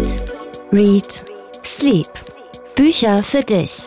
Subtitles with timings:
[0.00, 0.22] Eat,
[0.72, 1.24] Read,
[1.62, 2.08] Sleep.
[2.74, 3.86] Bücher für dich.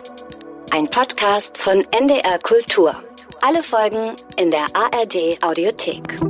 [0.70, 2.94] Ein Podcast von NDR Kultur.
[3.40, 6.20] Alle Folgen in der ARD Audiothek.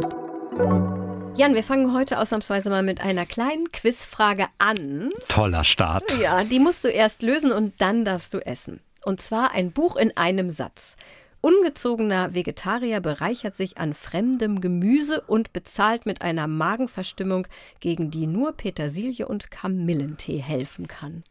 [1.37, 5.11] Jan, wir fangen heute ausnahmsweise mal mit einer kleinen Quizfrage an.
[5.29, 6.05] Toller Start.
[6.19, 8.81] Ja, die musst du erst lösen und dann darfst du essen.
[9.05, 10.97] Und zwar ein Buch in einem Satz.
[11.45, 17.47] Ungezogener Vegetarier bereichert sich an fremdem Gemüse und bezahlt mit einer Magenverstimmung,
[17.81, 21.23] gegen die nur Petersilie und Kamillentee helfen kann.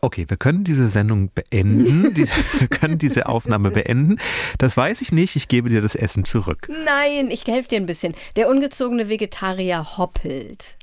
[0.00, 2.16] Okay, wir können diese Sendung beenden.
[2.58, 4.16] wir können diese Aufnahme beenden.
[4.56, 5.36] Das weiß ich nicht.
[5.36, 6.66] Ich gebe dir das Essen zurück.
[6.86, 8.14] Nein, ich helfe dir ein bisschen.
[8.36, 10.77] Der ungezogene Vegetarier hoppelt.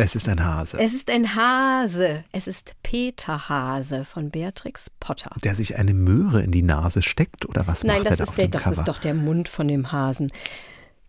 [0.00, 0.78] Es ist ein Hase.
[0.78, 2.24] Es ist ein Hase.
[2.32, 5.30] Es ist Peter Hase von Beatrix Potter.
[5.44, 8.22] Der sich eine Möhre in die Nase steckt oder was Nein, macht das er da
[8.24, 8.78] ist auf der, dem das Cover?
[8.80, 10.32] ist doch der Mund von dem Hasen.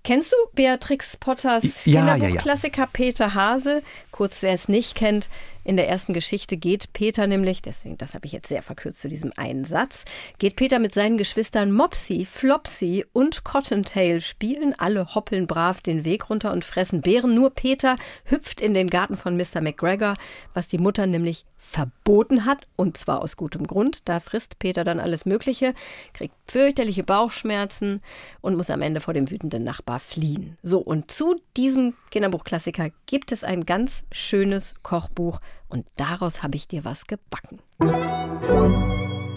[0.03, 2.15] Kennst du Beatrix Potters Ja, ja, ja.
[2.15, 3.83] Kinderbuchklassiker Peter Hase?
[4.09, 5.29] Kurz, wer es nicht kennt,
[5.63, 9.07] in der ersten Geschichte geht Peter nämlich, deswegen, das habe ich jetzt sehr verkürzt zu
[9.07, 10.05] diesem einen Satz,
[10.39, 14.73] geht Peter mit seinen Geschwistern Mopsy, Flopsy und Cottontail spielen.
[14.77, 17.35] Alle hoppeln brav den Weg runter und fressen Beeren.
[17.35, 19.61] Nur Peter hüpft in den Garten von Mr.
[19.61, 20.15] McGregor,
[20.53, 24.09] was die Mutter nämlich verboten hat und zwar aus gutem Grund.
[24.09, 25.75] Da frisst Peter dann alles Mögliche,
[26.13, 28.01] kriegt fürchterliche Bauchschmerzen
[28.41, 30.57] und muss am Ende vor dem wütenden Nachbar fliehen.
[30.63, 35.39] So, und zu diesem Kinderbuchklassiker gibt es ein ganz schönes Kochbuch
[35.69, 37.59] und daraus habe ich dir was gebacken.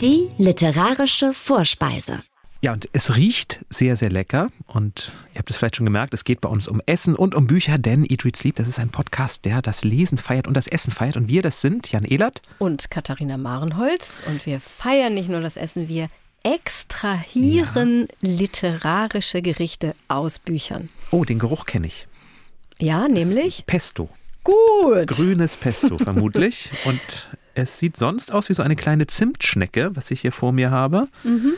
[0.01, 2.23] Die literarische Vorspeise.
[2.65, 4.49] Ja, und es riecht sehr, sehr lecker.
[4.67, 7.47] Und ihr habt es vielleicht schon gemerkt, es geht bei uns um Essen und um
[7.47, 10.67] Bücher, denn Eat, Read, Sleep, das ist ein Podcast, der das Lesen feiert und das
[10.67, 11.19] Essen feiert.
[11.19, 12.41] Und wir, das sind Jan Ehlert.
[12.59, 16.09] Und Katharina Marenholz und wir feiern nicht nur das Essen, wir
[16.43, 20.89] extrahieren literarische Gerichte aus Büchern.
[21.11, 22.07] Oh, den Geruch kenne ich.
[22.79, 24.09] Ja, nämlich Pesto.
[24.45, 25.09] Gut.
[25.09, 26.71] Grünes Pesto vermutlich.
[26.85, 27.01] Und
[27.55, 31.09] es sieht sonst aus wie so eine kleine Zimtschnecke, was ich hier vor mir habe.
[31.23, 31.55] Mhm.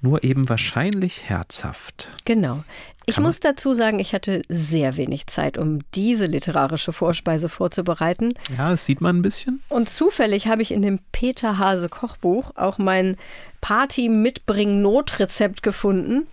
[0.00, 2.10] Nur eben wahrscheinlich herzhaft.
[2.24, 2.62] Genau.
[3.06, 8.34] Ich muss dazu sagen, ich hatte sehr wenig Zeit, um diese literarische Vorspeise vorzubereiten.
[8.56, 9.62] Ja, das sieht man ein bisschen.
[9.68, 13.16] Und zufällig habe ich in dem Peter Hase Kochbuch auch mein
[13.60, 16.26] Party-Mitbringen-Notrezept gefunden.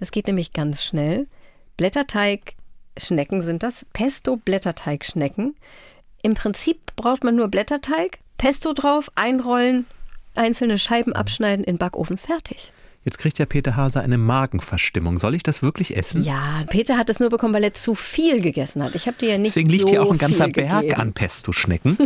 [0.00, 1.26] Das geht nämlich ganz schnell.
[2.94, 3.86] Blätterteig-Schnecken sind das.
[3.92, 5.54] Pesto-Blätterteig-Schnecken.
[6.22, 9.86] Im Prinzip braucht man nur Blätterteig, Pesto drauf, einrollen,
[10.34, 12.72] einzelne Scheiben abschneiden, in Backofen, fertig.
[13.04, 15.18] Jetzt kriegt ja Peter Hase eine Magenverstimmung.
[15.18, 16.24] Soll ich das wirklich essen?
[16.24, 18.94] Ja, Peter hat es nur bekommen, weil er zu viel gegessen hat.
[18.94, 21.00] Ich habe dir ja nicht Deswegen liegt so hier auch ein ganzer Berg gegeben.
[21.00, 21.98] an Pesto-Schnecken.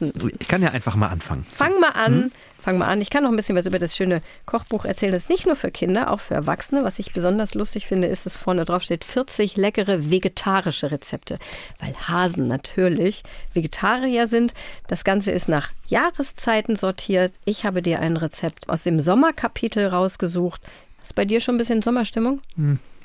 [0.40, 1.46] ich kann ja einfach mal anfangen.
[1.48, 2.12] Fang mal an.
[2.14, 2.32] Hm?
[2.62, 3.00] Fang mal an.
[3.00, 5.10] Ich kann noch ein bisschen was über das schöne Kochbuch erzählen.
[5.10, 6.84] Das ist nicht nur für Kinder, auch für Erwachsene.
[6.84, 11.38] Was ich besonders lustig finde, ist, dass vorne drauf steht 40 leckere vegetarische Rezepte.
[11.80, 14.54] Weil Hasen natürlich Vegetarier sind.
[14.86, 17.32] Das Ganze ist nach Jahreszeiten sortiert.
[17.44, 20.60] Ich habe dir ein Rezept aus dem Sommerkapitel rausgesucht.
[21.02, 22.40] Ist bei dir schon ein bisschen Sommerstimmung?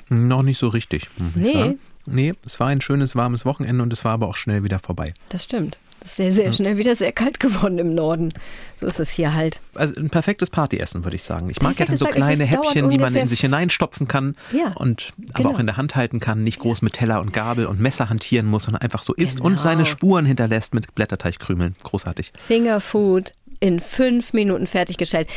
[0.08, 1.08] Noch nicht so richtig.
[1.34, 1.52] Nee.
[1.52, 1.80] sagen.
[2.06, 5.14] Nee, es war ein schönes, warmes Wochenende und es war aber auch schnell wieder vorbei.
[5.30, 5.78] Das stimmt.
[6.16, 8.32] Sehr, sehr schnell wieder sehr kalt geworden im Norden.
[8.80, 9.60] So ist es hier halt.
[9.74, 11.48] Also ein perfektes Partyessen, würde ich sagen.
[11.50, 15.12] Ich mag ja dann so kleine Häppchen, die man in sich hineinstopfen kann Ja, und
[15.32, 15.54] aber genau.
[15.54, 18.46] auch in der Hand halten kann, nicht groß mit Teller und Gabel und Messer hantieren
[18.46, 19.62] muss, sondern einfach so isst und Genau.
[19.62, 21.76] seine Spuren hinterlässt mit Blätterteigkrümeln.
[21.82, 22.32] Großartig.
[22.36, 25.28] Fingerfood in fünf Minuten fertiggestellt.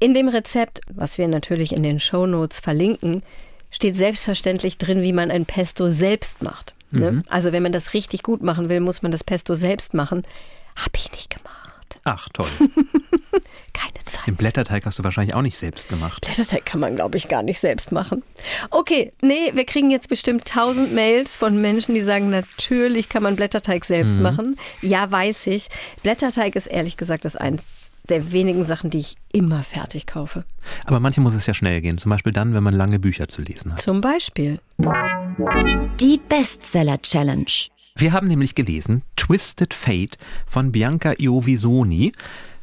[0.00, 3.22] In dem Rezept, was wir natürlich in den Shownotes verlinken,
[3.70, 6.74] steht selbstverständlich drin, wie man ein Pesto selbst macht.
[7.00, 7.22] Ne?
[7.28, 10.22] Also wenn man das richtig gut machen will, muss man das Pesto selbst machen.
[10.76, 11.72] Hab ich nicht gemacht.
[12.04, 12.48] Ach, toll.
[13.72, 14.26] Keine Zeit.
[14.26, 16.22] Den Blätterteig hast du wahrscheinlich auch nicht selbst gemacht.
[16.22, 18.22] Blätterteig kann man, glaube ich, gar nicht selbst machen.
[18.70, 23.36] Okay, nee, wir kriegen jetzt bestimmt tausend Mails von Menschen, die sagen, natürlich kann man
[23.36, 24.56] Blätterteig selbst machen.
[24.80, 25.68] Ja, weiß ich.
[26.02, 30.44] Blätterteig ist ehrlich gesagt das eins der wenigen Sachen, die ich immer fertig kaufe.
[30.86, 31.98] Aber manchmal muss es ja schnell gehen.
[31.98, 33.80] Zum Beispiel dann, wenn man lange Bücher zu lesen hat.
[33.80, 34.58] Zum Beispiel.
[36.00, 37.46] Die Bestseller Challenge.
[37.96, 42.12] Wir haben nämlich gelesen Twisted Fate von Bianca Iovisoni.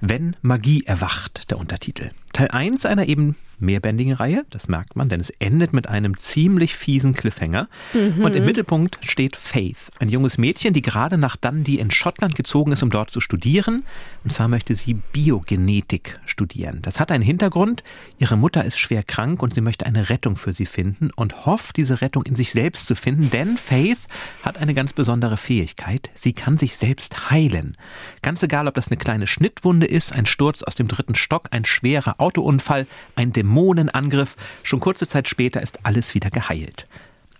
[0.02, 2.12] Wenn Magie erwacht, der Untertitel.
[2.34, 6.76] Teil 1 einer eben mehrbändigen Reihe, das merkt man, denn es endet mit einem ziemlich
[6.76, 7.68] fiesen Cliffhanger.
[7.94, 12.72] Und im Mittelpunkt steht Faith, ein junges Mädchen, die gerade nach Dundee in Schottland gezogen
[12.72, 13.84] ist, um dort zu studieren.
[14.24, 16.80] Und zwar möchte sie Biogenetik studieren.
[16.82, 17.84] Das hat einen Hintergrund.
[18.18, 21.78] Ihre Mutter ist schwer krank und sie möchte eine Rettung für sie finden und hofft,
[21.78, 24.08] diese Rettung in sich selbst zu finden, denn Faith
[24.44, 26.10] hat eine ganz besondere Fähigkeit.
[26.16, 27.78] Sie kann sich selbst heilen.
[28.22, 31.66] Ganz egal, ob das eine kleine Schnittwunde ist, ein Sturz aus dem dritten Stock, ein
[31.66, 34.36] schwerer Autounfall, ein Dämonenangriff.
[34.64, 36.88] Schon kurze Zeit später ist alles wieder geheilt.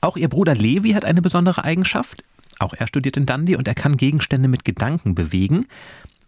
[0.02, 2.24] Auch ihr Bruder Levi hat eine besondere Eigenschaft.
[2.58, 5.68] Auch er studiert in Dundee und er kann Gegenstände mit Gedanken bewegen.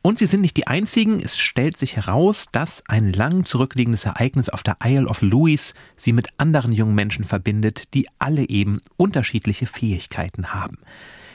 [0.03, 1.21] Und sie sind nicht die einzigen.
[1.21, 6.13] Es stellt sich heraus, dass ein lang zurückliegendes Ereignis auf der Isle of Lewis sie
[6.13, 10.77] mit anderen jungen Menschen verbindet, die alle eben unterschiedliche Fähigkeiten haben.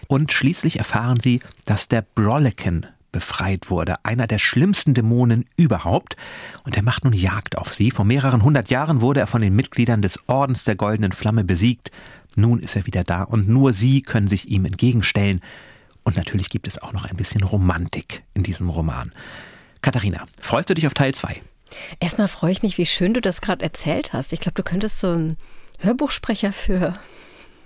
[0.09, 6.19] Und schließlich erfahren sie, dass der Brolican befreit wurde, einer der schlimmsten Dämonen überhaupt,
[6.65, 7.91] und er macht nun Jagd auf sie.
[7.91, 11.91] Vor mehreren hundert Jahren wurde er von den Mitgliedern des Ordens der Goldenen Flamme besiegt.
[12.35, 15.41] Nun ist er wieder da, und nur sie können sich ihm entgegenstellen.
[16.05, 19.13] Und natürlich gibt es auch noch ein bisschen Romantik in diesem Roman.
[19.81, 21.41] Katharina, freust du dich auf Teil 2?
[22.01, 24.35] Erstmal freue ich mich, wie schön du das gerade erzählt hast.
[24.35, 25.39] Ich glaube, du könntest so ein
[25.79, 26.99] Hörbuchsprecher für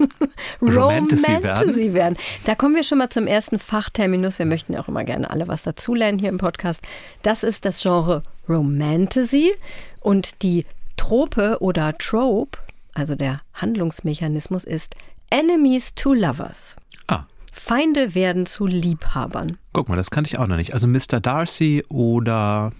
[0.62, 1.94] Romantasy werden.
[1.94, 2.16] werden.
[2.44, 4.38] Da kommen wir schon mal zum ersten Fachterminus.
[4.38, 6.82] Wir möchten ja auch immer gerne alle was dazulernen hier im Podcast.
[7.22, 9.52] Das ist das Genre Romantasy
[10.00, 10.66] und die
[10.96, 12.58] Trope oder Trope,
[12.94, 14.94] also der Handlungsmechanismus ist
[15.30, 16.76] Enemies to Lovers.
[17.06, 17.24] Ah.
[17.52, 19.58] Feinde werden zu Liebhabern.
[19.72, 20.74] Guck mal, das kannte ich auch noch nicht.
[20.74, 21.20] Also Mr.
[21.20, 22.72] Darcy oder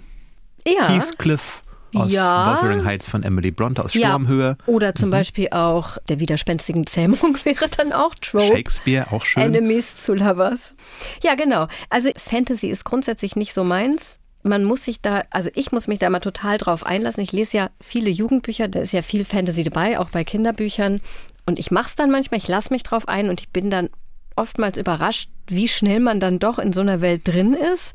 [0.66, 0.88] ja.
[0.88, 1.62] Heathcliff
[1.94, 2.54] aus ja.
[2.54, 4.56] Wuthering Heights von Emily Bronte aus Sturmhöhe.
[4.58, 4.64] Ja.
[4.66, 5.12] Oder zum mhm.
[5.12, 8.46] Beispiel auch der widerspenstigen Zähmung wäre dann auch Trope.
[8.46, 9.42] Shakespeare, auch schön.
[9.42, 10.74] Enemies zu Lovers.
[11.22, 11.66] Ja, genau.
[11.88, 14.18] Also Fantasy ist grundsätzlich nicht so meins.
[14.42, 17.22] Man muss sich da, also ich muss mich da mal total drauf einlassen.
[17.22, 21.00] Ich lese ja viele Jugendbücher, da ist ja viel Fantasy dabei, auch bei Kinderbüchern.
[21.44, 23.90] Und ich mache es dann manchmal, ich lasse mich drauf ein und ich bin dann
[24.36, 27.92] oftmals überrascht, wie schnell man dann doch in so einer Welt drin ist.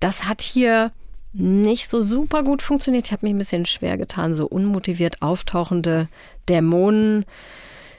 [0.00, 0.90] Das hat hier
[1.38, 3.06] nicht so super gut funktioniert.
[3.06, 6.08] Ich habe mich ein bisschen schwer getan, so unmotiviert auftauchende
[6.48, 7.24] Dämonen,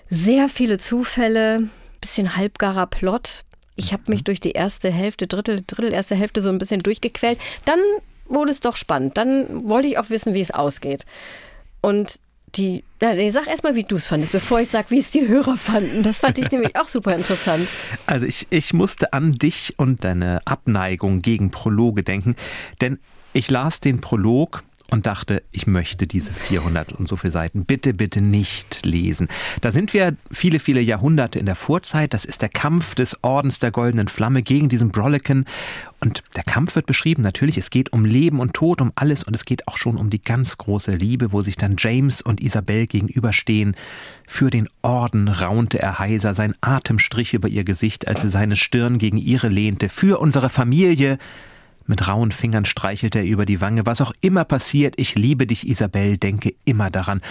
[0.10, 1.70] sehr viele Zufälle,
[2.02, 3.44] bisschen halbgarer Plot.
[3.76, 4.26] Ich habe mich mhm.
[4.26, 7.40] durch die erste Hälfte, Drittel, Drittel, erste Hälfte so ein bisschen durchgequält.
[7.66, 7.80] Dann
[8.26, 9.18] wurde es doch spannend.
[9.18, 11.06] Dann wollte ich auch wissen, wie es ausgeht.
[11.82, 12.20] Und
[12.56, 15.28] die, ja, ich sag erstmal, wie du es fandest, bevor ich sage, wie es die
[15.28, 16.02] Hörer fanden.
[16.02, 17.68] Das fand ich nämlich auch super interessant.
[18.06, 22.36] Also ich, ich musste an dich und deine Abneigung gegen Prologe denken,
[22.82, 23.00] denn
[23.38, 27.94] ich las den Prolog und dachte, ich möchte diese 400 und so viele Seiten bitte,
[27.94, 29.28] bitte nicht lesen.
[29.62, 32.14] Da sind wir viele, viele Jahrhunderte in der Vorzeit.
[32.14, 35.46] Das ist der Kampf des Ordens der Goldenen Flamme gegen diesen Brolican.
[36.00, 37.22] Und der Kampf wird beschrieben.
[37.22, 39.24] Natürlich, es geht um Leben und Tod, um alles.
[39.24, 42.42] Und es geht auch schon um die ganz große Liebe, wo sich dann James und
[42.42, 43.76] Isabel gegenüberstehen.
[44.26, 48.56] Für den Orden raunte er heiser, sein Atem strich über ihr Gesicht, als er seine
[48.56, 49.90] Stirn gegen ihre lehnte.
[49.90, 51.20] Für unsere Familie
[51.88, 53.86] mit rauen Fingern streichelt er über die Wange.
[53.86, 57.22] Was auch immer passiert, ich liebe dich, Isabel, denke immer daran.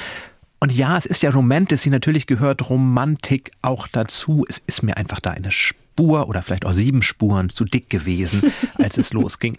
[0.59, 4.45] Und ja, es ist ja Romantasy, natürlich gehört Romantik auch dazu.
[4.49, 8.43] Es ist mir einfach da eine Spur oder vielleicht auch sieben Spuren zu dick gewesen,
[8.75, 9.59] als es losging.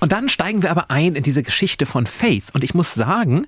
[0.00, 2.50] Und dann steigen wir aber ein in diese Geschichte von Faith.
[2.52, 3.46] Und ich muss sagen,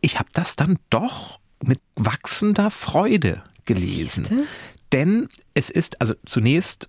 [0.00, 4.46] ich habe das dann doch mit wachsender Freude gelesen.
[4.92, 6.86] Denn es ist, also zunächst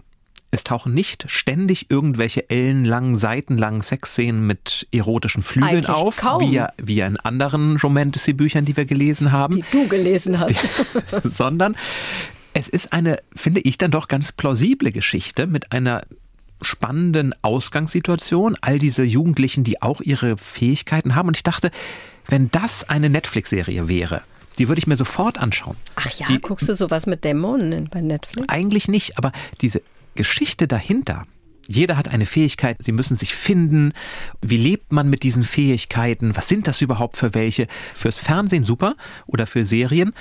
[0.52, 6.42] es tauchen nicht ständig irgendwelche ellenlangen, seitenlangen Sexszenen mit erotischen Flügeln Eigentlich auf, kaum.
[6.42, 9.56] Wie, wie in anderen Romantasy-Büchern, die wir gelesen haben.
[9.56, 10.50] Die du gelesen hast.
[10.50, 10.56] Die,
[11.30, 11.76] sondern
[12.54, 16.02] es ist eine, finde ich, dann doch ganz plausible Geschichte mit einer
[16.62, 18.58] spannenden Ausgangssituation.
[18.62, 21.28] All diese Jugendlichen, die auch ihre Fähigkeiten haben.
[21.28, 21.70] Und ich dachte,
[22.28, 24.24] wenn das eine Netflix-Serie wäre,
[24.58, 25.78] die würde ich mir sofort anschauen.
[25.96, 28.50] Ach ja, die, guckst du sowas mit Dämonen bei Netflix?
[28.50, 29.32] Eigentlich nicht, aber
[29.62, 29.82] diese
[30.20, 31.24] Geschichte dahinter.
[31.66, 33.94] Jeder hat eine Fähigkeit, sie müssen sich finden.
[34.42, 36.36] Wie lebt man mit diesen Fähigkeiten?
[36.36, 37.68] Was sind das überhaupt für welche?
[37.96, 38.98] Fürs Fernsehen super
[39.28, 40.12] oder für Serien.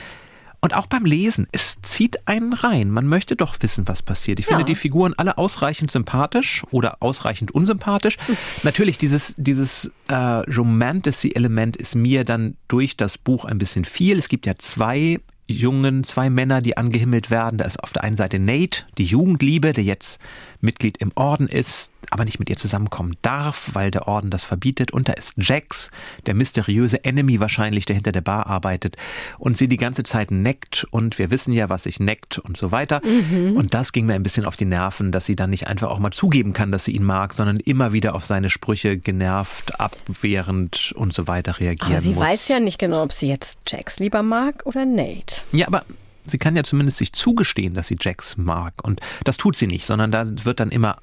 [0.61, 2.91] Und auch beim Lesen, es zieht einen rein.
[2.91, 4.39] Man möchte doch wissen, was passiert.
[4.39, 4.51] Ich ja.
[4.51, 8.19] finde die Figuren alle ausreichend sympathisch oder ausreichend unsympathisch.
[8.63, 14.17] Natürlich, dieses, dieses äh, Romantasy-Element ist mir dann durch das Buch ein bisschen viel.
[14.17, 15.19] Es gibt ja zwei
[15.51, 17.59] Jungen, zwei Männer, die angehimmelt werden.
[17.59, 20.21] Da ist auf der einen Seite Nate, die Jugendliebe, der jetzt
[20.61, 24.93] Mitglied im Orden ist, aber nicht mit ihr zusammenkommen darf, weil der Orden das verbietet.
[24.93, 25.91] Und da ist Jax,
[26.27, 28.97] der mysteriöse Enemy wahrscheinlich, der hinter der Bar arbeitet
[29.39, 30.87] und sie die ganze Zeit neckt.
[30.91, 33.01] Und wir wissen ja, was sich neckt und so weiter.
[33.05, 33.57] Mhm.
[33.57, 35.99] Und das ging mir ein bisschen auf die Nerven, dass sie dann nicht einfach auch
[35.99, 40.93] mal zugeben kann, dass sie ihn mag, sondern immer wieder auf seine Sprüche genervt, abwehrend
[40.97, 42.25] und so weiter reagieren aber sie muss.
[42.25, 45.43] weiß ja nicht genau, ob sie jetzt Jax lieber mag oder Nate.
[45.53, 45.85] Ja, aber
[46.29, 48.75] sie kann ja zumindest sich zugestehen, dass sie Jax mag.
[48.83, 50.99] Und das tut sie nicht, sondern da wird dann immer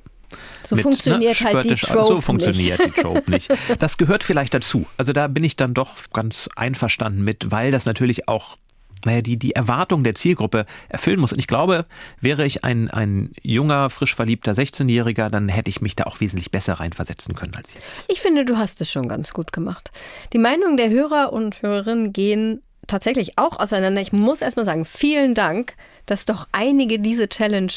[0.64, 2.98] so mit, funktioniert ne, halt die Trope So funktioniert nicht.
[2.98, 3.50] die Trope nicht.
[3.80, 4.86] Das gehört vielleicht dazu.
[4.98, 8.58] Also da bin ich dann doch ganz einverstanden mit, weil das natürlich auch
[9.04, 11.32] naja, die, die Erwartung der Zielgruppe erfüllen muss.
[11.32, 11.86] Und ich glaube,
[12.22, 16.50] wäre ich ein, ein junger, frisch verliebter 16-Jähriger, dann hätte ich mich da auch wesentlich
[16.50, 18.06] besser reinversetzen können als jetzt.
[18.10, 19.92] Ich finde, du hast es schon ganz gut gemacht.
[20.34, 24.02] Die Meinungen der Hörer und Hörerinnen gehen tatsächlich auch auseinander.
[24.02, 25.76] Ich muss erstmal sagen, vielen Dank,
[26.06, 27.72] dass doch einige diese Challenge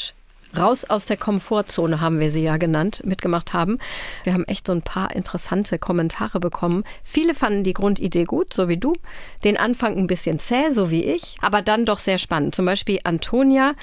[0.57, 3.77] raus aus der Komfortzone haben wir sie ja genannt, mitgemacht haben.
[4.23, 6.83] Wir haben echt so ein paar interessante Kommentare bekommen.
[7.03, 8.93] Viele fanden die Grundidee gut, so wie du.
[9.43, 12.55] Den Anfang ein bisschen zäh, so wie ich, aber dann doch sehr spannend.
[12.55, 13.73] Zum Beispiel Antonia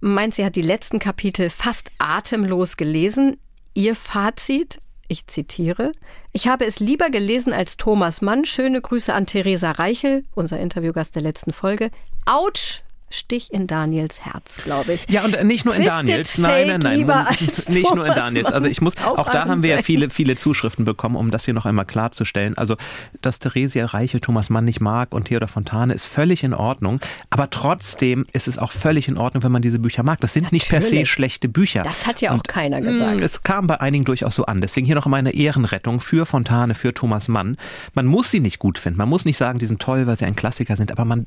[0.00, 3.38] meint, sie hat die letzten Kapitel fast atemlos gelesen.
[3.74, 5.92] Ihr Fazit, ich zitiere,
[6.32, 8.44] ich habe es lieber gelesen als Thomas Mann.
[8.44, 11.90] Schöne Grüße an Theresa Reichel, unser Interviewgast der letzten Folge.
[12.24, 15.08] Autsch, Stich in Daniels Herz, glaube ich.
[15.08, 16.38] Ja, und nicht nur Twisted in Daniels.
[16.38, 16.98] Nein, nein, nein.
[16.98, 17.28] Lieber
[17.68, 18.50] Nicht nur in Daniels.
[18.50, 21.54] Also ich muss, auch da haben wir ja viele, viele Zuschriften bekommen, um das hier
[21.54, 22.58] noch einmal klarzustellen.
[22.58, 22.76] Also,
[23.22, 27.00] dass Theresia Reichel Thomas Mann nicht mag und Theodor Fontane ist völlig in Ordnung.
[27.30, 30.20] Aber trotzdem ist es auch völlig in Ordnung, wenn man diese Bücher mag.
[30.20, 31.10] Das sind nicht per se Natürlich.
[31.10, 31.82] schlechte Bücher.
[31.84, 33.20] Das hat ja auch Und, keiner mh, gesagt.
[33.20, 34.60] Es kam bei einigen durchaus so an.
[34.60, 37.56] Deswegen hier noch einmal eine Ehrenrettung für Fontane, für Thomas Mann.
[37.94, 38.98] Man muss sie nicht gut finden.
[38.98, 40.90] Man muss nicht sagen, die sind toll, weil sie ein Klassiker sind.
[40.90, 41.26] Aber man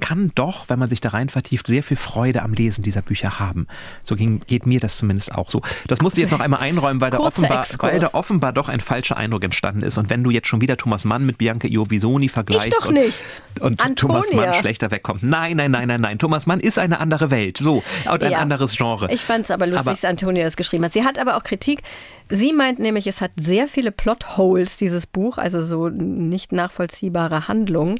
[0.00, 3.38] kann doch, wenn man sich da rein vertieft, sehr viel Freude am Lesen dieser Bücher
[3.38, 3.66] haben.
[4.02, 5.62] So ging, geht mir das zumindest auch so.
[5.88, 7.92] Das musste ich jetzt noch einmal einräumen, weil da, offenbar, Exkurs.
[7.92, 9.98] weil da offenbar doch ein falscher Eindruck entstanden ist.
[9.98, 13.18] Und wenn du jetzt schon wieder Thomas Mann mit Bianca Iovisoni vergleichst doch und, nicht.
[13.60, 14.20] und Antonia.
[14.22, 15.22] Thomas Mann schlechter wegkommt.
[15.22, 16.18] Nein, nein, nein, nein, nein.
[16.18, 17.58] Thomas Mann ist eine andere Welt.
[17.58, 17.82] So.
[18.10, 18.38] Und ein Ja.
[18.38, 19.10] anderes Genre.
[19.12, 20.92] Ich fand es aber lustig, Aber- dass Antonia das geschrieben hat.
[20.92, 21.82] Sie hat aber auch Kritik.
[22.28, 27.98] Sie meint nämlich, es hat sehr viele Plotholes, dieses Buch, also so nicht nachvollziehbare Handlungen.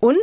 [0.00, 0.16] Und,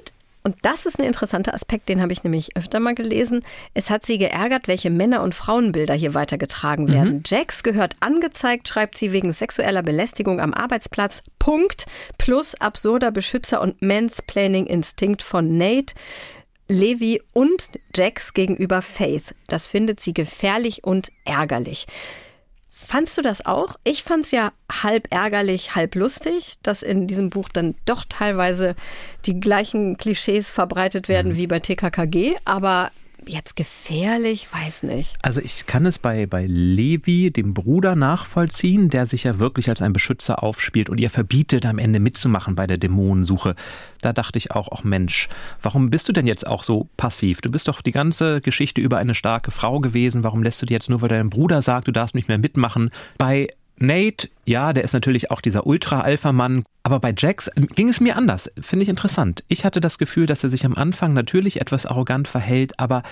[0.46, 3.42] und das ist ein interessanter Aspekt, den habe ich nämlich öfter mal gelesen.
[3.74, 7.24] Es hat sie geärgert, welche Männer- und Frauenbilder hier weitergetragen werden.
[7.26, 11.24] Jax gehört angezeigt, schreibt sie wegen sexueller Belästigung am Arbeitsplatz.
[11.40, 11.88] Punkt.
[12.20, 15.96] Plus absurder Beschützer und Mansplaining-Instinkt von Nate.
[16.68, 19.34] Levi und Jax gegenüber Faith.
[19.48, 21.88] Das findet sie gefährlich und ärgerlich.
[22.86, 23.78] Fandst du das auch?
[23.84, 28.76] Ich fand es ja halb ärgerlich, halb lustig, dass in diesem Buch dann doch teilweise
[29.26, 32.92] die gleichen Klischees verbreitet werden wie bei TKKG, aber
[33.30, 35.18] jetzt gefährlich, weiß nicht.
[35.22, 39.82] Also ich kann es bei, bei Levi, dem Bruder, nachvollziehen, der sich ja wirklich als
[39.82, 43.56] ein Beschützer aufspielt und ihr verbietet, am Ende mitzumachen bei der Dämonensuche.
[44.02, 45.30] Da dachte ich auch, ach Mensch,
[45.62, 47.42] warum bist du denn jetzt auch so passiv?
[47.42, 50.24] Du bist doch die ganze Geschichte über eine starke Frau gewesen.
[50.24, 52.90] Warum lässt du dir jetzt nur, weil dein Bruder sagt, du darfst nicht mehr mitmachen?
[53.18, 56.64] Bei Nate, ja, der ist natürlich auch dieser Ultra-Alpha-Mann.
[56.84, 58.50] Aber bei Jax ähm, ging es mir anders.
[58.62, 59.44] Finde ich interessant.
[59.48, 63.04] Ich hatte das Gefühl, dass er sich am Anfang natürlich etwas arrogant verhält, aber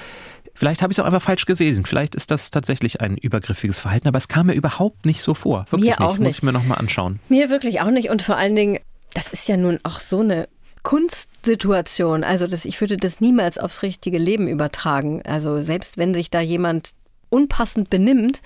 [0.53, 1.85] vielleicht habe ich es auch einfach falsch gesehen.
[1.85, 5.65] Vielleicht ist das tatsächlich ein übergriffiges Verhalten, aber es kam mir überhaupt nicht so vor.
[5.71, 6.37] Wirklich Mir auch Muss nicht.
[6.37, 7.19] ich mir nochmal anschauen.
[7.29, 8.79] Mir wirklich auch nicht und vor allen Dingen,
[9.13, 10.47] das ist ja nun auch so eine
[10.83, 12.23] Kunstsituation.
[12.23, 15.21] Also das, ich würde das niemals aufs richtige Leben übertragen.
[15.25, 16.91] Also selbst wenn sich da jemand
[17.29, 18.41] unpassend benimmt,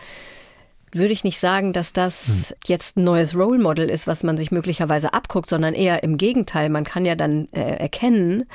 [0.94, 4.51] würde ich nicht sagen, dass das jetzt ein neues Role Model ist, was man sich
[4.51, 6.70] möglicherweise abguckt, sondern eher im Gegenteil.
[6.70, 8.46] Man kann ja dann äh, erkennen,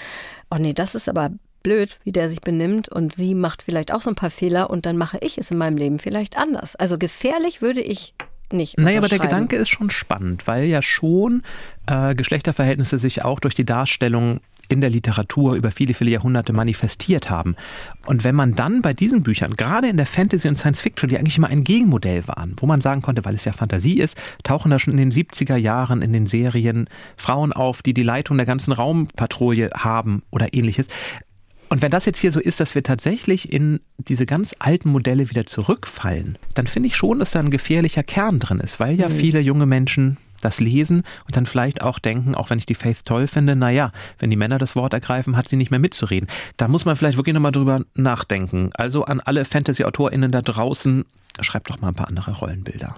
[0.50, 1.30] oh nee, das ist aber
[1.62, 4.86] blöd, wie der sich benimmt und sie macht vielleicht auch so ein paar Fehler und
[4.86, 6.76] dann mache ich es in meinem Leben vielleicht anders.
[6.76, 8.14] Also gefährlich würde ich
[8.52, 8.78] nicht.
[8.78, 9.18] Naja, aber der.
[9.18, 11.42] Gedanke ist schon spannend, weil ja schon
[11.86, 17.30] äh, Geschlechterverhältnisse sich auch durch die Darstellung in der Literatur über viele, viele Jahrhunderte manifestiert
[17.30, 17.56] haben.
[18.06, 21.18] Und wenn man dann bei diesen Büchern, gerade in der Fantasy und Science Fiction, die
[21.18, 24.70] eigentlich immer ein Gegenmodell waren, wo man sagen konnte, weil es ja Fantasie ist, tauchen
[24.70, 28.46] da schon in den 70er Jahren in den Serien Frauen auf, die die Leitung der
[28.46, 30.88] ganzen Raumpatrouille haben oder ähnliches.
[31.72, 35.30] Und wenn das jetzt hier so ist, dass wir tatsächlich in diese ganz alten Modelle
[35.30, 39.08] wieder zurückfallen, dann finde ich schon, dass da ein gefährlicher Kern drin ist, weil ja
[39.08, 43.04] viele junge Menschen das lesen und dann vielleicht auch denken, auch wenn ich die Faith
[43.04, 46.28] toll finde, naja, wenn die Männer das Wort ergreifen, hat sie nicht mehr mitzureden.
[46.56, 48.70] Da muss man vielleicht wirklich nochmal drüber nachdenken.
[48.74, 51.04] Also an alle Fantasy-AutorInnen da draußen,
[51.40, 52.94] schreibt doch mal ein paar andere Rollenbilder.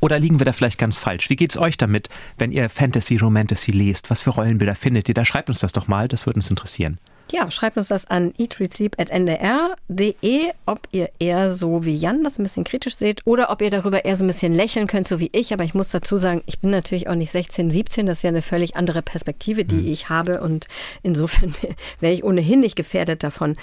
[0.00, 1.30] Oder liegen wir da vielleicht ganz falsch?
[1.30, 4.10] Wie geht's euch damit, wenn ihr Fantasy, Romantasy lest?
[4.10, 5.14] Was für Rollenbilder findet ihr?
[5.14, 6.98] Da schreibt uns das doch mal, das würde uns interessieren.
[7.32, 12.62] Ja, schreibt uns das an eatreadsleep.ndr.de, ob ihr eher so wie Jan das ein bisschen
[12.62, 15.52] kritisch seht oder ob ihr darüber eher so ein bisschen lächeln könnt, so wie ich.
[15.52, 18.06] Aber ich muss dazu sagen, ich bin natürlich auch nicht 16, 17.
[18.06, 20.40] Das ist ja eine völlig andere Perspektive, die ich habe.
[20.40, 20.68] Und
[21.02, 21.52] insofern
[22.00, 23.56] wäre ich ohnehin nicht gefährdet davon.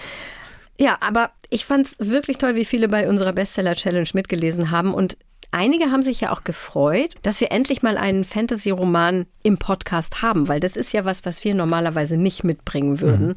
[0.77, 4.93] Ja, aber ich fand es wirklich toll, wie viele bei unserer Bestseller-Challenge mitgelesen haben.
[4.93, 5.15] Und
[5.53, 10.47] einige haben sich ja auch gefreut, dass wir endlich mal einen Fantasy-Roman im Podcast haben,
[10.47, 13.35] weil das ist ja was, was wir normalerweise nicht mitbringen würden.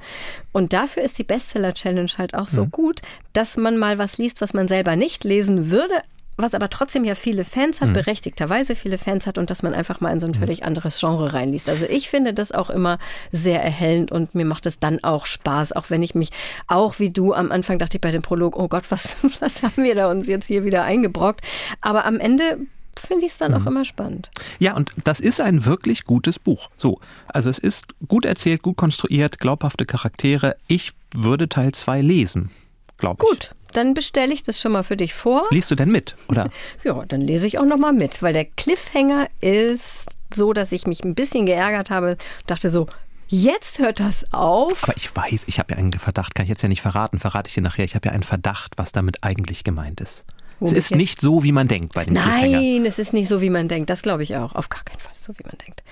[0.52, 4.54] Und dafür ist die Bestseller-Challenge halt auch so gut, dass man mal was liest, was
[4.54, 5.94] man selber nicht lesen würde.
[6.36, 10.00] Was aber trotzdem ja viele Fans hat, berechtigterweise viele Fans hat und dass man einfach
[10.00, 11.68] mal in so ein völlig anderes Genre reinliest.
[11.70, 12.98] Also ich finde das auch immer
[13.32, 16.30] sehr erhellend und mir macht es dann auch Spaß, auch wenn ich mich
[16.66, 19.82] auch wie du am Anfang dachte ich bei dem Prolog, oh Gott, was, was haben
[19.82, 21.40] wir da uns jetzt hier wieder eingebrockt?
[21.80, 22.58] Aber am Ende
[22.98, 24.30] finde ich es dann auch immer spannend.
[24.58, 26.70] Ja, und das ist ein wirklich gutes Buch.
[26.78, 30.56] So, also es ist gut erzählt, gut konstruiert, glaubhafte Charaktere.
[30.66, 32.50] Ich würde Teil 2 lesen,
[32.98, 33.30] glaube ich.
[33.30, 35.46] Gut, dann bestelle ich das schon mal für dich vor.
[35.50, 36.50] Liest du denn mit, oder?
[36.84, 40.86] ja, dann lese ich auch noch mal mit, weil der Cliffhanger ist so, dass ich
[40.86, 42.16] mich ein bisschen geärgert habe,
[42.46, 42.86] dachte so,
[43.28, 44.84] Jetzt hört das auf.
[44.84, 47.48] Aber ich weiß, ich habe ja einen Verdacht, kann ich jetzt ja nicht verraten, verrate
[47.48, 47.84] ich dir nachher.
[47.84, 50.24] Ich habe ja einen Verdacht, was damit eigentlich gemeint ist.
[50.60, 50.98] Womit es ist jetzt?
[50.98, 53.90] nicht so, wie man denkt bei den Nein, es ist nicht so, wie man denkt.
[53.90, 54.54] Das glaube ich auch.
[54.54, 55.82] Auf gar keinen Fall so, wie man denkt.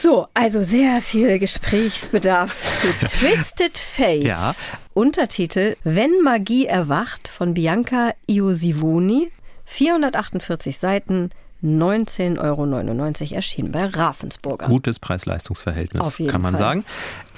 [0.00, 4.22] So, also sehr viel Gesprächsbedarf zu Twisted Fate.
[4.22, 4.54] Ja.
[4.94, 9.32] Untertitel Wenn Magie erwacht von Bianca Iosivoni.
[9.64, 11.30] 448 Seiten,
[11.64, 14.68] 19,99 Euro erschienen bei Ravensburger.
[14.68, 16.60] Gutes Preis-Leistungs-Verhältnis, kann man Fall.
[16.60, 16.84] sagen.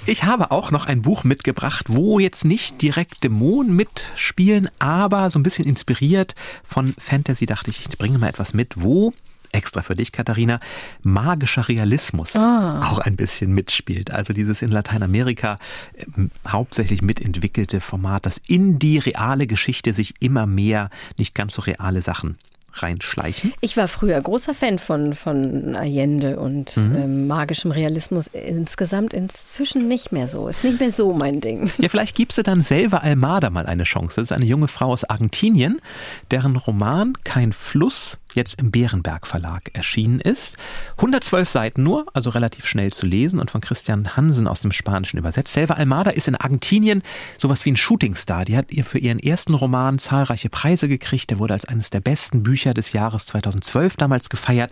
[0.05, 5.39] Ich habe auch noch ein Buch mitgebracht, wo jetzt nicht direkt Dämonen mitspielen, aber so
[5.39, 9.13] ein bisschen inspiriert von Fantasy dachte ich, ich bringe mal etwas mit, wo
[9.51, 10.59] extra für dich, Katharina,
[11.01, 12.81] magischer Realismus ah.
[12.89, 14.11] auch ein bisschen mitspielt.
[14.11, 15.57] Also dieses in Lateinamerika
[15.93, 16.05] äh,
[16.47, 22.01] hauptsächlich mitentwickelte Format, das in die reale Geschichte sich immer mehr nicht ganz so reale
[22.01, 22.37] Sachen
[22.73, 23.53] reinschleichen?
[23.61, 26.95] Ich war früher großer Fan von, von Allende und mhm.
[26.95, 28.27] ähm, magischem Realismus.
[28.27, 30.47] Insgesamt inzwischen nicht mehr so.
[30.47, 31.71] Ist nicht mehr so mein Ding.
[31.77, 34.15] Ja, vielleicht gibst du dann selber Almada mal eine Chance.
[34.17, 35.81] Das ist eine junge Frau aus Argentinien,
[36.29, 40.57] deren Roman Kein Fluss jetzt im Bärenberg Verlag erschienen ist.
[40.97, 45.17] 112 Seiten nur, also relativ schnell zu lesen und von Christian Hansen aus dem Spanischen
[45.17, 45.53] übersetzt.
[45.53, 47.03] Selva Almada ist in Argentinien
[47.37, 48.45] sowas wie ein Shootingstar.
[48.45, 51.29] Die hat ihr für ihren ersten Roman zahlreiche Preise gekriegt.
[51.29, 54.71] Der wurde als eines der besten Bücher des Jahres 2012 damals gefeiert.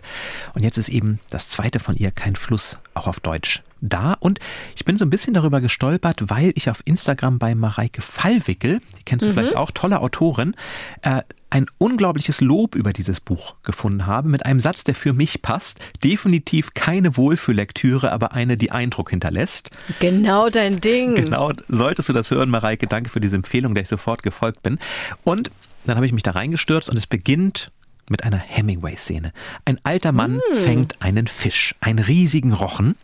[0.54, 4.14] Und jetzt ist eben das zweite von ihr, Kein Fluss, auch auf Deutsch da.
[4.20, 4.38] Und
[4.76, 9.04] ich bin so ein bisschen darüber gestolpert, weil ich auf Instagram bei Mareike Fallwickel, die
[9.04, 9.34] kennst du mhm.
[9.34, 10.54] vielleicht auch, tolle Autorin,
[11.02, 15.42] äh, ein unglaubliches Lob über dieses Buch gefunden habe, mit einem Satz, der für mich
[15.42, 15.80] passt.
[16.04, 19.70] Definitiv keine Wohlfühllektüre, aber eine, die Eindruck hinterlässt.
[19.98, 21.16] Genau dein Ding.
[21.16, 24.78] Genau, solltest du das hören, Mareike, danke für diese Empfehlung, der ich sofort gefolgt bin.
[25.24, 25.50] Und
[25.86, 27.72] dann habe ich mich da reingestürzt und es beginnt
[28.10, 29.32] mit einer Hemingway-Szene.
[29.64, 30.56] Ein alter Mann mm.
[30.56, 32.96] fängt einen Fisch, einen riesigen Rochen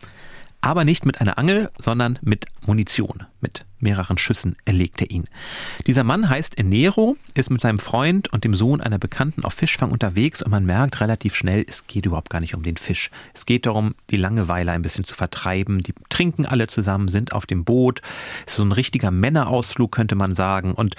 [0.61, 3.23] aber nicht mit einer Angel, sondern mit Munition.
[3.41, 5.25] Mit mehreren Schüssen erlegt er ihn.
[5.85, 9.91] Dieser Mann heißt Enero, ist mit seinem Freund und dem Sohn einer Bekannten auf Fischfang
[9.91, 13.11] unterwegs und man merkt relativ schnell, es geht überhaupt gar nicht um den Fisch.
[13.33, 15.83] Es geht darum, die Langeweile ein bisschen zu vertreiben.
[15.83, 18.01] Die trinken alle zusammen, sind auf dem Boot.
[18.45, 20.73] Es ist so ein richtiger Männerausflug, könnte man sagen.
[20.73, 20.95] Und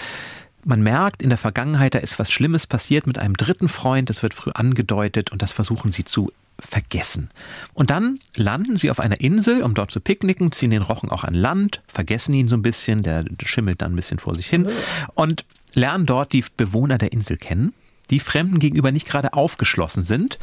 [0.64, 4.23] man merkt, in der Vergangenheit, da ist was Schlimmes passiert mit einem dritten Freund, das
[4.23, 7.31] wird früh angedeutet und das versuchen sie zu vergessen.
[7.75, 11.25] Und dann landen sie auf einer Insel, um dort zu picknicken, ziehen den Rochen auch
[11.25, 14.68] an Land, vergessen ihn so ein bisschen, der schimmelt dann ein bisschen vor sich hin
[15.14, 15.44] und
[15.75, 17.75] lernen dort die Bewohner der Insel kennen,
[18.11, 20.38] die Fremden gegenüber nicht gerade aufgeschlossen sind.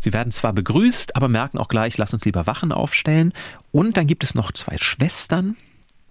[0.00, 3.32] Sie werden zwar begrüßt, aber merken auch gleich, lass uns lieber Wachen aufstellen.
[3.70, 5.56] Und dann gibt es noch zwei Schwestern,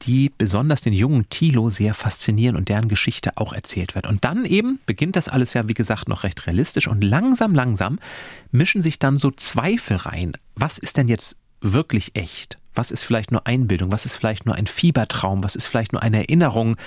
[0.04, 4.08] die besonders den jungen Thilo sehr faszinieren und deren Geschichte auch erzählt wird.
[4.08, 8.00] Und dann eben beginnt das alles ja, wie gesagt, noch recht realistisch und langsam, langsam
[8.52, 10.34] mischen sich dann so Zweifel rein.
[10.56, 12.58] Was ist denn jetzt wirklich echt?
[12.74, 13.92] Was ist vielleicht nur Einbildung?
[13.92, 15.44] Was ist vielleicht nur ein Fiebertraum?
[15.44, 16.78] Was ist vielleicht nur eine Erinnerung?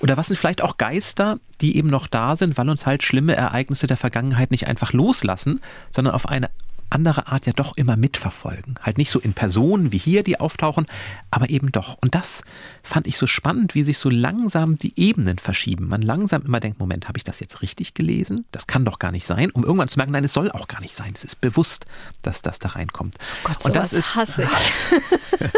[0.00, 3.36] Oder was sind vielleicht auch Geister, die eben noch da sind, weil uns halt schlimme
[3.36, 6.50] Ereignisse der Vergangenheit nicht einfach loslassen, sondern auf eine
[6.90, 8.76] andere Art ja doch immer mitverfolgen.
[8.82, 10.86] Halt nicht so in Personen wie hier, die auftauchen,
[11.30, 11.98] aber eben doch.
[12.00, 12.42] Und das
[12.82, 15.88] fand ich so spannend, wie sich so langsam die Ebenen verschieben.
[15.88, 18.46] Man langsam immer denkt, Moment, habe ich das jetzt richtig gelesen?
[18.52, 19.50] Das kann doch gar nicht sein.
[19.50, 21.12] Um irgendwann zu merken, nein, es soll auch gar nicht sein.
[21.14, 21.86] Es ist bewusst,
[22.22, 23.16] dass das da reinkommt.
[23.44, 25.40] Gott, Und das ist hasse ich.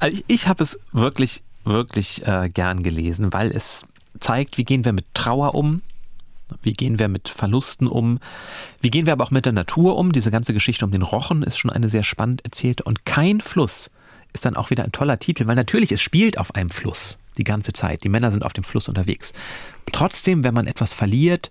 [0.00, 3.82] also ich, ich habe es wirklich, wirklich äh, gern gelesen, weil es
[4.20, 5.82] zeigt, wie gehen wir mit Trauer um,
[6.62, 8.18] wie gehen wir mit Verlusten um?
[8.80, 10.12] Wie gehen wir aber auch mit der Natur um?
[10.12, 12.84] Diese ganze Geschichte um den Rochen ist schon eine sehr spannend erzählte.
[12.84, 13.90] Und kein Fluss
[14.32, 17.44] ist dann auch wieder ein toller Titel, weil natürlich es spielt auf einem Fluss die
[17.44, 18.04] ganze Zeit.
[18.04, 19.32] Die Männer sind auf dem Fluss unterwegs.
[19.92, 21.50] Trotzdem, wenn man etwas verliert,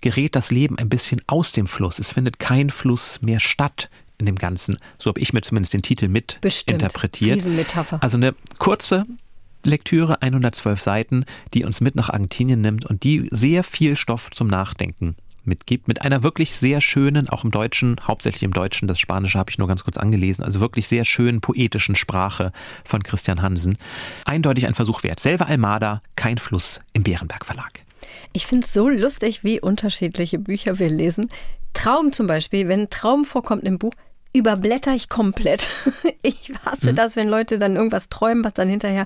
[0.00, 1.98] gerät das Leben ein bisschen aus dem Fluss.
[1.98, 4.78] Es findet kein Fluss mehr statt in dem Ganzen.
[4.98, 6.82] So habe ich mir zumindest den Titel mit Bestimmt.
[6.82, 7.40] interpretiert.
[8.00, 9.04] Also eine kurze,
[9.64, 14.48] Lektüre, 112 Seiten, die uns mit nach Argentinien nimmt und die sehr viel Stoff zum
[14.48, 15.16] Nachdenken
[15.48, 19.50] mitgibt, mit einer wirklich sehr schönen, auch im Deutschen, hauptsächlich im Deutschen, das Spanische habe
[19.50, 22.52] ich nur ganz kurz angelesen, also wirklich sehr schönen poetischen Sprache
[22.84, 23.78] von Christian Hansen.
[24.24, 25.20] Eindeutig ein Versuch wert.
[25.20, 27.80] Selva Almada, kein Fluss im Bärenberg Verlag.
[28.32, 31.30] Ich finde es so lustig, wie unterschiedliche Bücher wir lesen.
[31.72, 33.92] Traum zum Beispiel, wenn Traum vorkommt im Buch,
[34.32, 35.68] überblätter ich komplett.
[36.22, 36.96] Ich hasse mhm.
[36.96, 39.04] das, wenn Leute dann irgendwas träumen, was dann hinterher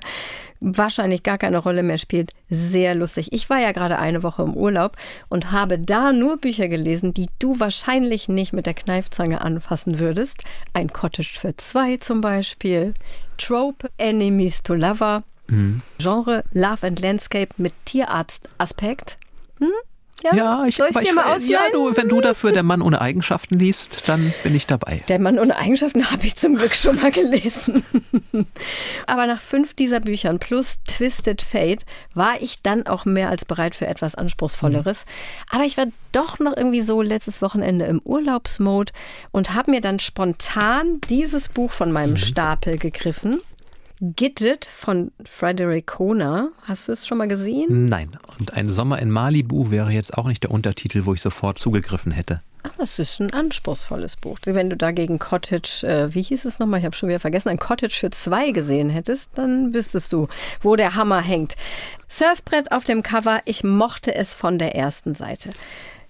[0.59, 2.31] wahrscheinlich gar keine Rolle mehr spielt.
[2.49, 3.31] Sehr lustig.
[3.31, 4.97] Ich war ja gerade eine Woche im Urlaub
[5.29, 10.43] und habe da nur Bücher gelesen, die du wahrscheinlich nicht mit der Kneifzange anfassen würdest.
[10.73, 12.95] Ein Cottage für zwei zum Beispiel.
[13.37, 15.23] Trope Enemies to Lover.
[15.47, 15.83] Mhm.
[15.99, 19.17] Genre Love and Landscape mit Tierarzt-Aspekt.
[19.59, 19.71] Hm?
[20.23, 21.49] Ja, ja ich, Soll ich dir mal ausleihen?
[21.49, 25.03] Ja, du, wenn du dafür der Mann ohne Eigenschaften liest, dann bin ich dabei.
[25.09, 27.83] Der Mann ohne Eigenschaften habe ich zum Glück schon mal gelesen.
[29.05, 33.75] Aber nach fünf dieser Büchern plus Twisted Fate war ich dann auch mehr als bereit
[33.75, 35.05] für etwas Anspruchsvolleres.
[35.05, 35.55] Mhm.
[35.55, 38.93] Aber ich war doch noch irgendwie so letztes Wochenende im Urlaubsmode
[39.31, 42.17] und habe mir dann spontan dieses Buch von meinem mhm.
[42.17, 43.41] Stapel gegriffen
[44.03, 46.49] Gidget von Frederick Kona.
[46.63, 47.87] Hast du es schon mal gesehen?
[47.87, 48.17] Nein.
[48.37, 52.11] Und ein Sommer in Malibu wäre jetzt auch nicht der Untertitel, wo ich sofort zugegriffen
[52.11, 52.41] hätte.
[52.63, 54.39] Ach, das ist ein anspruchsvolles Buch.
[54.43, 56.81] Wenn du dagegen Cottage, äh, wie hieß es nochmal?
[56.81, 60.27] Ich habe schon wieder vergessen, ein Cottage für zwei gesehen hättest, dann wüsstest du,
[60.61, 61.55] wo der Hammer hängt.
[62.09, 65.51] Surfbrett auf dem Cover, ich mochte es von der ersten Seite.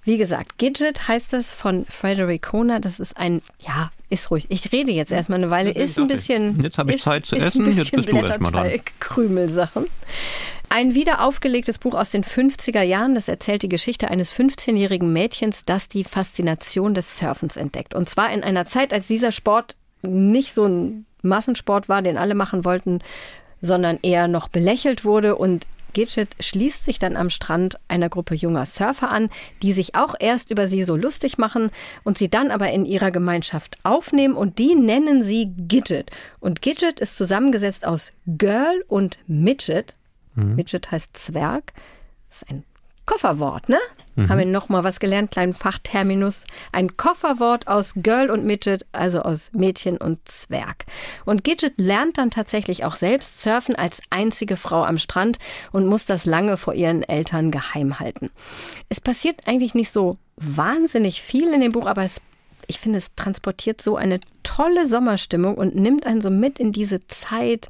[0.05, 2.79] Wie gesagt, Gidget heißt das von Frederick Kona.
[2.79, 4.45] Das ist ein, ja, ist ruhig.
[4.49, 5.71] Ich rede jetzt erstmal eine Weile.
[5.71, 6.59] Ist ein bisschen.
[6.61, 7.65] Jetzt habe ich ist, Zeit zu essen.
[7.71, 8.81] Jetzt bist du erstmal dran.
[8.99, 9.85] Krümelsachen.
[10.67, 13.15] Ein wiederaufgelegtes Buch aus den 50er Jahren.
[13.15, 17.93] Das erzählt die Geschichte eines 15-jährigen Mädchens, das die Faszination des Surfens entdeckt.
[17.93, 22.35] Und zwar in einer Zeit, als dieser Sport nicht so ein Massensport war, den alle
[22.35, 22.99] machen wollten,
[23.61, 28.65] sondern eher noch belächelt wurde und Gidget schließt sich dann am Strand einer Gruppe junger
[28.65, 29.29] Surfer an,
[29.61, 31.71] die sich auch erst über sie so lustig machen
[32.03, 36.11] und sie dann aber in ihrer Gemeinschaft aufnehmen und die nennen sie Gidget.
[36.39, 39.95] Und Gidget ist zusammengesetzt aus Girl und Midget.
[40.35, 40.55] Mhm.
[40.55, 41.73] Midget heißt Zwerg.
[42.29, 42.63] Das ist ein
[43.05, 43.79] Kofferwort, ne?
[44.15, 44.29] Mhm.
[44.29, 46.43] Haben wir nochmal was gelernt, kleinen Fachterminus.
[46.71, 50.85] Ein Kofferwort aus Girl und Midget, also aus Mädchen und Zwerg.
[51.25, 55.37] Und Gidget lernt dann tatsächlich auch selbst surfen als einzige Frau am Strand
[55.71, 58.29] und muss das lange vor ihren Eltern geheim halten.
[58.89, 62.21] Es passiert eigentlich nicht so wahnsinnig viel in dem Buch, aber es
[62.67, 67.05] ich finde, es transportiert so eine tolle Sommerstimmung und nimmt einen so mit in diese
[67.07, 67.67] Zeit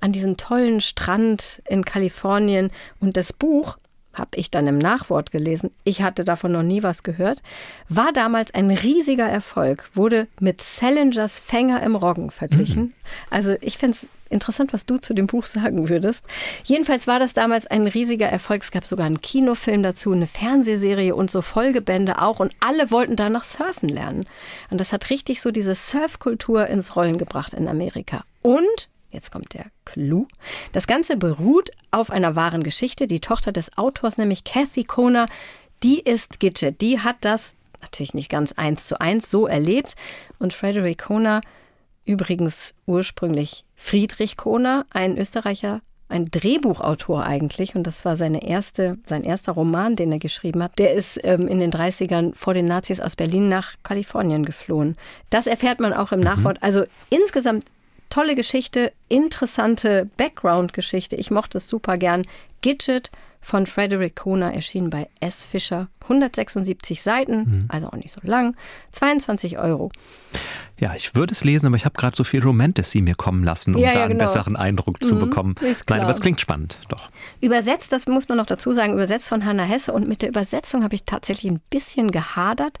[0.00, 2.70] an diesen tollen Strand in Kalifornien.
[3.00, 3.76] Und das Buch
[4.16, 7.42] habe ich dann im Nachwort gelesen, ich hatte davon noch nie was gehört,
[7.88, 12.82] war damals ein riesiger Erfolg, wurde mit Salingers Fänger im Roggen verglichen.
[12.82, 12.92] Mhm.
[13.30, 16.24] Also ich finde es interessant, was du zu dem Buch sagen würdest.
[16.64, 18.62] Jedenfalls war das damals ein riesiger Erfolg.
[18.62, 22.40] Es gab sogar einen Kinofilm dazu, eine Fernsehserie und so Folgebände auch.
[22.40, 24.26] Und alle wollten danach surfen lernen.
[24.70, 28.24] Und das hat richtig so diese Surfkultur ins Rollen gebracht in Amerika.
[28.42, 30.26] Und Jetzt kommt der Clou.
[30.72, 33.06] Das Ganze beruht auf einer wahren Geschichte.
[33.06, 35.26] Die Tochter des Autors, nämlich Kathy Kona,
[35.82, 36.82] die ist Gidget.
[36.82, 39.94] Die hat das natürlich nicht ganz eins zu eins so erlebt.
[40.38, 41.40] Und Frederick Kona,
[42.04, 49.24] übrigens ursprünglich Friedrich Kona, ein Österreicher, ein Drehbuchautor eigentlich, und das war seine erste, sein
[49.24, 50.78] erster Roman, den er geschrieben hat.
[50.78, 54.98] Der ist ähm, in den 30ern vor den Nazis aus Berlin nach Kalifornien geflohen.
[55.30, 56.26] Das erfährt man auch im mhm.
[56.26, 56.62] Nachwort.
[56.62, 57.64] Also insgesamt
[58.10, 61.16] tolle Geschichte, interessante Background-Geschichte.
[61.16, 62.26] Ich mochte es super gern.
[62.62, 63.10] Gidget
[63.46, 65.44] von Frederick Kona erschien bei S.
[65.44, 65.88] Fischer.
[66.02, 67.64] 176 Seiten, mhm.
[67.68, 68.56] also auch nicht so lang.
[68.90, 69.92] 22 Euro.
[70.78, 73.76] Ja, ich würde es lesen, aber ich habe gerade so viel Romantasy mir kommen lassen,
[73.76, 74.24] um ja, ja, da einen genau.
[74.24, 75.54] besseren Eindruck zu mhm, bekommen.
[75.88, 77.08] Nein, aber es klingt spannend, doch.
[77.40, 79.92] Übersetzt, das muss man noch dazu sagen, übersetzt von Hannah Hesse.
[79.92, 82.80] Und mit der Übersetzung habe ich tatsächlich ein bisschen gehadert.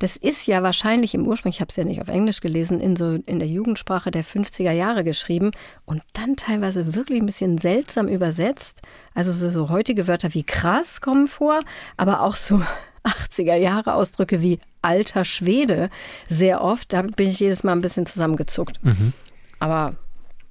[0.00, 2.96] Das ist ja wahrscheinlich im Ursprung, ich habe es ja nicht auf Englisch gelesen, in
[2.96, 5.50] so in der Jugendsprache der 50er Jahre geschrieben
[5.84, 8.80] und dann teilweise wirklich ein bisschen seltsam übersetzt.
[9.14, 11.60] Also so, so heutige Wörter wie krass kommen vor,
[11.98, 12.62] aber auch so
[13.04, 15.90] 80er Jahre Ausdrücke wie alter Schwede
[16.30, 16.92] sehr oft.
[16.92, 18.82] Da bin ich jedes Mal ein bisschen zusammengezuckt.
[18.82, 19.12] Mhm.
[19.58, 19.94] Aber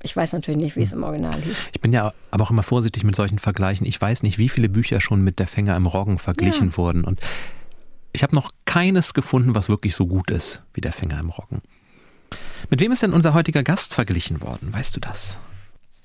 [0.03, 1.69] ich weiß natürlich nicht, wie es im Original hieß.
[1.73, 3.85] Ich bin ja aber auch immer vorsichtig mit solchen Vergleichen.
[3.85, 6.77] Ich weiß nicht, wie viele Bücher schon mit Der Fänger im Roggen verglichen ja.
[6.77, 7.03] wurden.
[7.03, 7.19] Und
[8.13, 11.61] ich habe noch keines gefunden, was wirklich so gut ist wie der Finger im Roggen.
[12.69, 14.73] Mit wem ist denn unser heutiger Gast verglichen worden?
[14.73, 15.37] Weißt du das?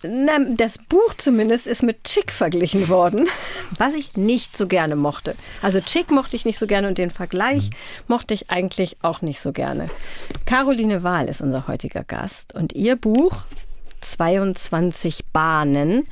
[0.06, 3.26] Na, das Buch zumindest ist mit Chick verglichen worden,
[3.78, 5.34] was ich nicht so gerne mochte.
[5.62, 7.74] Also Chick mochte ich nicht so gerne und den Vergleich mhm.
[8.08, 9.88] mochte ich eigentlich auch nicht so gerne.
[10.44, 13.36] Caroline Wahl ist unser heutiger Gast und ihr Buch
[14.02, 16.06] 22 Bahnen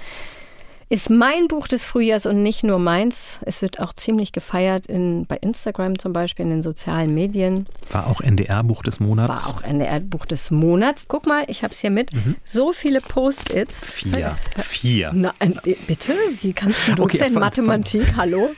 [0.92, 3.38] ist mein Buch des Frühjahrs und nicht nur meins.
[3.46, 7.66] Es wird auch ziemlich gefeiert in, bei Instagram zum Beispiel, in den sozialen Medien.
[7.92, 9.30] War auch NDR-Buch des Monats.
[9.30, 11.06] War auch NDR-Buch des Monats.
[11.08, 12.12] Guck mal, ich habe es hier mit.
[12.12, 12.36] Mhm.
[12.44, 13.90] So viele Post-its.
[13.90, 14.36] Vier.
[14.58, 15.12] Vier.
[15.14, 16.12] Nein, bitte?
[16.42, 18.04] Wie kannst du Dozent okay, Mathematik?
[18.04, 18.16] Fun.
[18.18, 18.50] Hallo?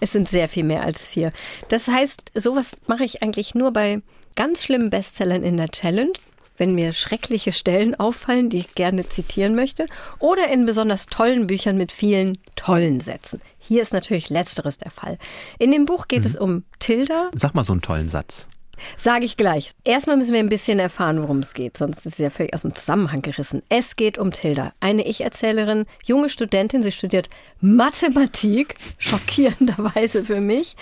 [0.00, 1.30] Es sind sehr viel mehr als vier.
[1.68, 4.00] Das heißt, sowas mache ich eigentlich nur bei
[4.34, 6.12] ganz schlimmen Bestsellern in der Challenge
[6.62, 9.86] wenn mir schreckliche Stellen auffallen, die ich gerne zitieren möchte,
[10.20, 13.40] oder in besonders tollen Büchern mit vielen tollen Sätzen.
[13.58, 15.18] Hier ist natürlich letzteres der Fall.
[15.58, 16.26] In dem Buch geht mhm.
[16.26, 17.32] es um Tilda.
[17.34, 18.46] Sag mal so einen tollen Satz.
[18.96, 19.72] Sage ich gleich.
[19.82, 22.62] Erstmal müssen wir ein bisschen erfahren, worum es geht, sonst ist es ja völlig aus
[22.62, 23.62] dem Zusammenhang gerissen.
[23.68, 26.84] Es geht um Tilda, eine Ich-Erzählerin, junge Studentin.
[26.84, 27.28] Sie studiert
[27.60, 30.76] Mathematik, schockierenderweise für mich.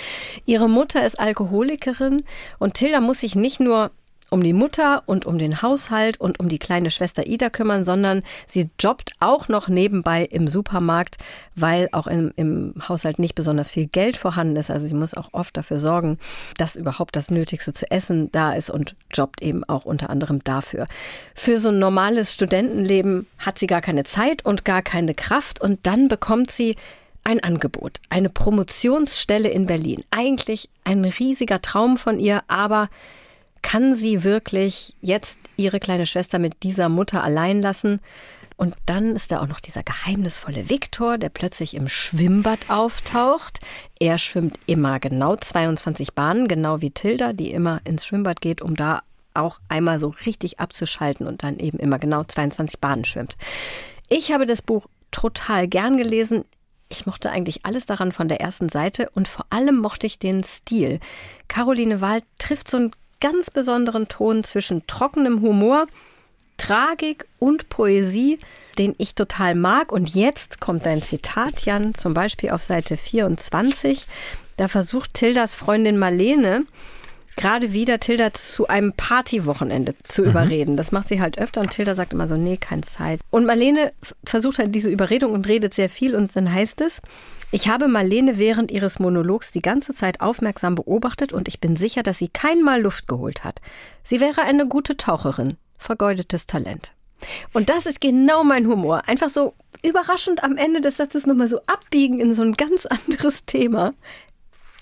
[0.45, 2.25] Ihre Mutter ist Alkoholikerin
[2.59, 3.93] und Tilda muss sich nicht nur
[4.31, 8.23] um die Mutter und um den Haushalt und um die kleine Schwester Ida kümmern, sondern
[8.47, 11.19] sie jobbt auch noch nebenbei im Supermarkt,
[11.55, 14.71] weil auch im, im Haushalt nicht besonders viel Geld vorhanden ist.
[14.71, 16.19] Also sie muss auch oft dafür sorgen,
[16.57, 20.87] dass überhaupt das Nötigste zu essen da ist und jobbt eben auch unter anderem dafür.
[21.35, 25.81] Für so ein normales Studentenleben hat sie gar keine Zeit und gar keine Kraft und
[25.85, 26.77] dann bekommt sie
[27.25, 30.05] ein Angebot, eine Promotionsstelle in Berlin.
[30.11, 32.89] Eigentlich ein riesiger Traum von ihr, aber
[33.63, 38.01] kann sie wirklich jetzt ihre kleine Schwester mit dieser Mutter allein lassen?
[38.57, 43.59] Und dann ist da auch noch dieser geheimnisvolle Viktor, der plötzlich im Schwimmbad auftaucht.
[43.99, 48.77] Er schwimmt immer genau 22 Bahnen, genau wie Tilda, die immer ins Schwimmbad geht, um
[48.77, 49.01] da
[49.33, 53.39] auch einmal so richtig abzuschalten und dann eben immer genau 22 Bahnen schwimmt.
[54.11, 56.45] Ich habe das Buch total gern gelesen.
[56.91, 60.45] Ich mochte eigentlich alles daran von der ersten Seite und vor allem mochte ich den
[60.45, 61.01] Stil.
[61.49, 62.91] Caroline Wahl trifft so ein
[63.21, 65.87] ganz besonderen Ton zwischen trockenem Humor,
[66.57, 68.39] Tragik und Poesie,
[68.79, 69.93] den ich total mag.
[69.93, 74.07] Und jetzt kommt ein Zitat, Jan, zum Beispiel auf Seite 24.
[74.57, 76.67] Da versucht Tildas Freundin Marlene,
[77.41, 80.29] gerade wieder Tilda zu einem Partywochenende zu mhm.
[80.29, 80.77] überreden.
[80.77, 83.21] Das macht sie halt öfter und Tilda sagt immer so, nee, keine Zeit.
[83.31, 83.93] Und Marlene
[84.25, 87.01] versucht halt diese Überredung und redet sehr viel und dann heißt es,
[87.51, 92.03] ich habe Marlene während ihres Monologs die ganze Zeit aufmerksam beobachtet und ich bin sicher,
[92.03, 93.61] dass sie keinmal Luft geholt hat.
[94.05, 95.57] Sie wäre eine gute Taucherin.
[95.79, 96.93] Vergeudetes Talent.
[97.55, 99.09] Und das ist genau mein Humor.
[99.09, 103.47] Einfach so überraschend am Ende des Satzes nochmal so abbiegen in so ein ganz anderes
[103.47, 103.93] Thema.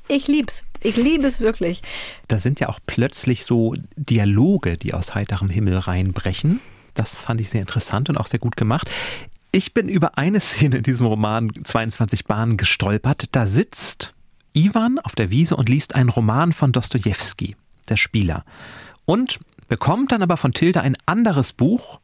[0.09, 0.64] Ich lieb's.
[0.83, 1.83] Ich liebe es wirklich.
[2.29, 6.61] Da sind ja auch plötzlich so Dialoge, die aus heiterem Himmel reinbrechen.
[6.94, 8.90] Das fand ich sehr interessant und auch sehr gut gemacht.
[9.53, 13.27] Ich bin über eine Szene in diesem Roman 22 Bahnen gestolpert.
[13.33, 14.14] Da sitzt
[14.53, 17.57] Ivan auf der Wiese und liest einen Roman von Dostoevsky,
[17.88, 18.44] der Spieler.
[19.05, 22.01] Und bekommt dann aber von Tilda ein anderes Buch,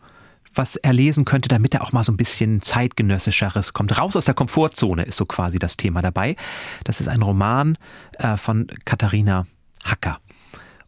[0.54, 3.98] was er lesen könnte, damit er auch mal so ein bisschen zeitgenössischeres kommt.
[3.98, 6.36] Raus aus der Komfortzone ist so quasi das Thema dabei.
[6.84, 7.78] Das ist ein Roman
[8.18, 9.46] äh, von Katharina
[9.84, 10.18] Hacker.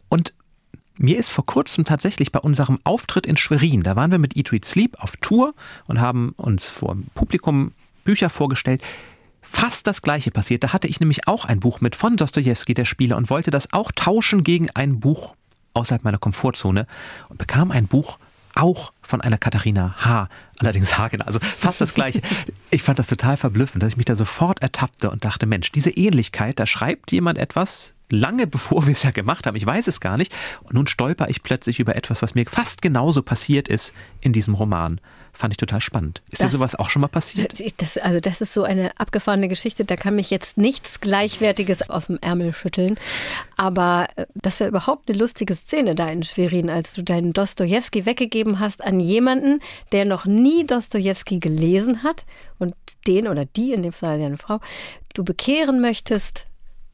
[0.08, 0.34] Und
[0.98, 4.52] mir ist vor kurzem tatsächlich bei unserem Auftritt in Schwerin, da waren wir mit Eat,
[4.52, 5.54] Read, Sleep auf Tour
[5.86, 7.72] und haben uns vor dem Publikum
[8.04, 8.82] Bücher vorgestellt.
[9.42, 10.64] Fast das gleiche passiert.
[10.64, 13.72] Da hatte ich nämlich auch ein Buch mit von Dostoevsky, der Spieler, und wollte das
[13.72, 15.34] auch tauschen gegen ein Buch
[15.74, 16.86] außerhalb meiner Komfortzone
[17.28, 18.18] und bekam ein Buch
[18.56, 20.28] auch von einer Katharina H.
[20.58, 22.22] Allerdings Hagen, also fast das gleiche.
[22.70, 25.90] Ich fand das total verblüffend, dass ich mich da sofort ertappte und dachte, Mensch, diese
[25.90, 30.00] Ähnlichkeit, da schreibt jemand etwas, lange bevor wir es ja gemacht haben, ich weiß es
[30.00, 33.92] gar nicht, und nun stolper ich plötzlich über etwas, was mir fast genauso passiert ist
[34.20, 35.00] in diesem Roman.
[35.32, 36.22] Fand ich total spannend.
[36.30, 37.62] Ist das, dir sowas auch schon mal passiert?
[37.76, 42.06] Das, also das ist so eine abgefahrene Geschichte, da kann mich jetzt nichts Gleichwertiges aus
[42.06, 42.98] dem Ärmel schütteln.
[43.58, 48.06] Aber äh, das wäre überhaupt eine lustige Szene da in Schwerin, als du deinen Dostoevsky
[48.06, 49.60] weggegeben hast an jemanden,
[49.92, 52.24] der noch nie Dostoevsky gelesen hat
[52.58, 52.74] und
[53.06, 54.60] den oder die, in dem Fall eine Frau,
[55.12, 56.46] du bekehren möchtest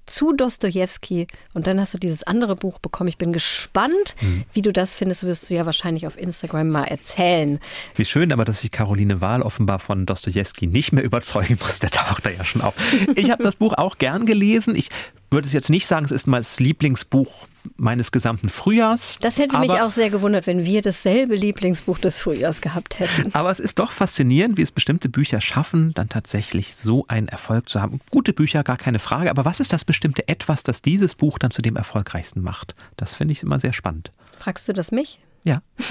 [0.07, 3.09] zu Dostoevsky und dann hast du dieses andere Buch bekommen.
[3.09, 4.45] Ich bin gespannt, mhm.
[4.53, 5.25] wie du das findest.
[5.25, 7.61] Wirst du ja wahrscheinlich auf Instagram mal erzählen.
[7.95, 11.79] Wie schön, aber dass sich Caroline Wahl offenbar von Dostoevsky nicht mehr überzeugen muss.
[11.79, 12.75] Der taucht da ja schon auf.
[13.15, 14.75] Ich habe das Buch auch gern gelesen.
[14.75, 14.89] Ich
[15.31, 19.19] würde es jetzt nicht sagen, es ist mein Lieblingsbuch meines gesamten Frühjahrs.
[19.21, 23.35] Das hätte mich auch sehr gewundert, wenn wir dasselbe Lieblingsbuch des Frühjahrs gehabt hätten.
[23.35, 27.69] Aber es ist doch faszinierend, wie es bestimmte Bücher schaffen, dann tatsächlich so einen Erfolg
[27.69, 28.01] zu haben.
[28.11, 29.31] Gute Bücher, gar keine Frage.
[29.31, 32.75] Aber was ist das bestimmte Etwas, das dieses Buch dann zu dem erfolgreichsten macht?
[32.97, 34.13] Das finde ich immer sehr spannend.
[34.39, 35.21] Fragst du das mich?
[35.45, 35.63] Ja.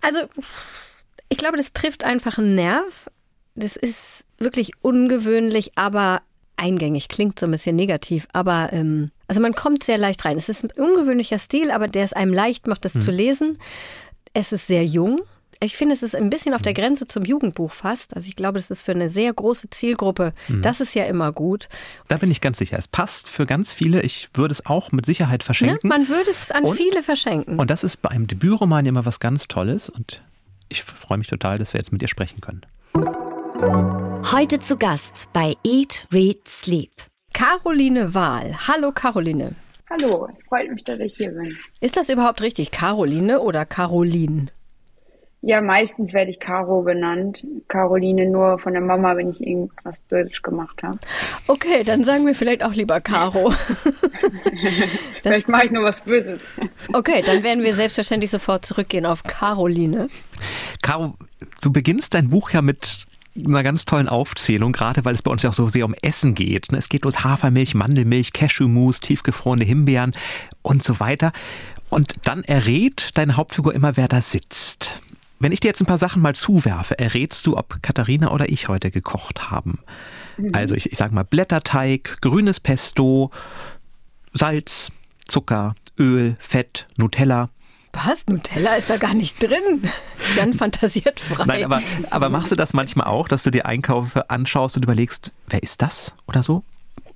[0.00, 0.20] also,
[1.28, 3.10] ich glaube, das trifft einfach einen Nerv.
[3.54, 6.22] Das ist wirklich ungewöhnlich, aber
[6.56, 7.08] eingängig.
[7.08, 10.36] Klingt so ein bisschen negativ, aber ähm, also man kommt sehr leicht rein.
[10.36, 13.02] Es ist ein ungewöhnlicher Stil, aber der es einem leicht macht, das mhm.
[13.02, 13.58] zu lesen.
[14.32, 15.20] Es ist sehr jung.
[15.60, 16.82] Ich finde, es ist ein bisschen auf der hm.
[16.82, 18.14] Grenze zum Jugendbuch fast.
[18.14, 20.34] Also ich glaube, es ist für eine sehr große Zielgruppe.
[20.48, 20.62] Mhm.
[20.62, 21.68] Das ist ja immer gut.
[22.08, 22.76] Da bin ich ganz sicher.
[22.76, 24.02] Es passt für ganz viele.
[24.02, 25.78] Ich würde es auch mit Sicherheit verschenken.
[25.82, 27.58] Ja, man würde es an und, viele verschenken.
[27.58, 29.88] Und das ist bei einem Debütroman immer was ganz Tolles.
[29.88, 30.22] Und
[30.68, 32.66] ich freue mich total, dass wir jetzt mit dir sprechen können.
[34.32, 36.90] Heute zu Gast bei Eat, Read, Sleep.
[37.34, 38.54] Caroline Wahl.
[38.68, 39.56] Hallo Caroline.
[39.90, 41.58] Hallo, es freut mich, dass ich hier bin.
[41.80, 44.46] Ist das überhaupt richtig, Caroline oder Caroline?
[45.40, 47.44] Ja, meistens werde ich Caro genannt.
[47.66, 50.98] Caroline nur von der Mama, wenn ich irgendwas Böses gemacht habe.
[51.48, 53.50] Okay, dann sagen wir vielleicht auch lieber Caro.
[55.22, 56.40] vielleicht mache ich nur was Böses.
[56.92, 60.06] Okay, dann werden wir selbstverständlich sofort zurückgehen auf Caroline.
[60.82, 61.14] Caro,
[61.60, 65.42] du beginnst dein Buch ja mit einer ganz tollen Aufzählung, gerade weil es bei uns
[65.42, 66.70] ja auch so sehr um Essen geht.
[66.70, 66.78] Ne?
[66.78, 70.12] Es geht um Hafermilch, Mandelmilch, Cashewmus, tiefgefrorene Himbeeren
[70.62, 71.32] und so weiter.
[71.90, 75.00] Und dann errät deine Hauptfigur immer, wer da sitzt.
[75.40, 78.68] Wenn ich dir jetzt ein paar Sachen mal zuwerfe, errätst du, ob Katharina oder ich
[78.68, 79.80] heute gekocht haben.
[80.36, 80.50] Mhm.
[80.54, 83.30] Also ich, ich sage mal Blätterteig, grünes Pesto,
[84.32, 84.90] Salz,
[85.26, 87.50] Zucker, Öl, Fett, Nutella.
[87.94, 88.26] Was?
[88.26, 89.88] Nutella ist da gar nicht drin.
[90.36, 91.44] Dann fantasiert frei.
[91.46, 91.80] Nein, aber,
[92.10, 95.80] aber machst du das manchmal auch, dass du dir Einkäufe anschaust und überlegst, wer ist
[95.80, 96.62] das oder so?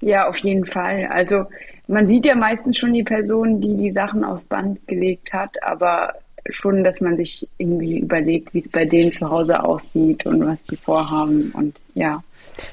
[0.01, 1.09] Ja, auf jeden Fall.
[1.11, 1.47] Also
[1.89, 6.15] man sieht ja meistens schon die Person, die die Sachen aufs Band gelegt hat, aber
[6.51, 10.63] schon, dass man sich irgendwie überlegt, wie es bei denen zu Hause aussieht und was
[10.65, 11.51] die vorhaben.
[11.53, 12.23] Und ja.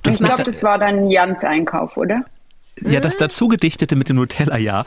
[0.03, 2.25] Das ich glaube, das war dann Jans Einkauf, oder?
[2.81, 4.83] Ja, das dazu gedichtete mit dem Nutella, ja.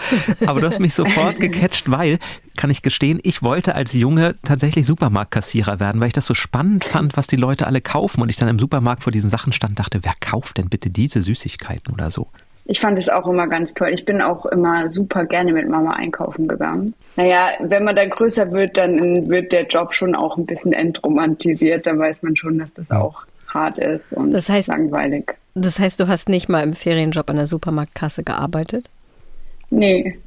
[0.46, 2.18] Aber du hast mich sofort gecatcht, weil,
[2.56, 6.84] kann ich gestehen, ich wollte als Junge tatsächlich Supermarktkassierer werden, weil ich das so spannend
[6.84, 8.20] fand, was die Leute alle kaufen.
[8.20, 11.22] Und ich dann im Supermarkt vor diesen Sachen stand, dachte, wer kauft denn bitte diese
[11.22, 12.28] Süßigkeiten oder so?
[12.70, 13.88] Ich fand es auch immer ganz toll.
[13.94, 16.92] Ich bin auch immer super gerne mit Mama einkaufen gegangen.
[17.16, 21.86] Naja, wenn man dann größer wird, dann wird der Job schon auch ein bisschen entromantisiert.
[21.86, 25.34] Dann weiß man schon, dass das auch hart ist und das heißt, langweilig.
[25.54, 28.88] Das heißt, du hast nicht mal im Ferienjob an der Supermarktkasse gearbeitet?
[29.70, 30.18] Nee.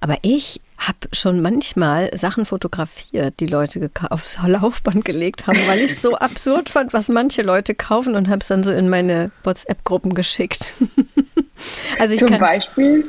[0.00, 5.92] Aber ich habe schon manchmal Sachen fotografiert, die Leute aufs Laufband gelegt haben, weil ich
[5.92, 9.30] es so absurd fand, was manche Leute kaufen und habe es dann so in meine
[9.44, 10.72] WhatsApp-Gruppen geschickt.
[11.98, 13.08] Also Zum kann, Beispiel?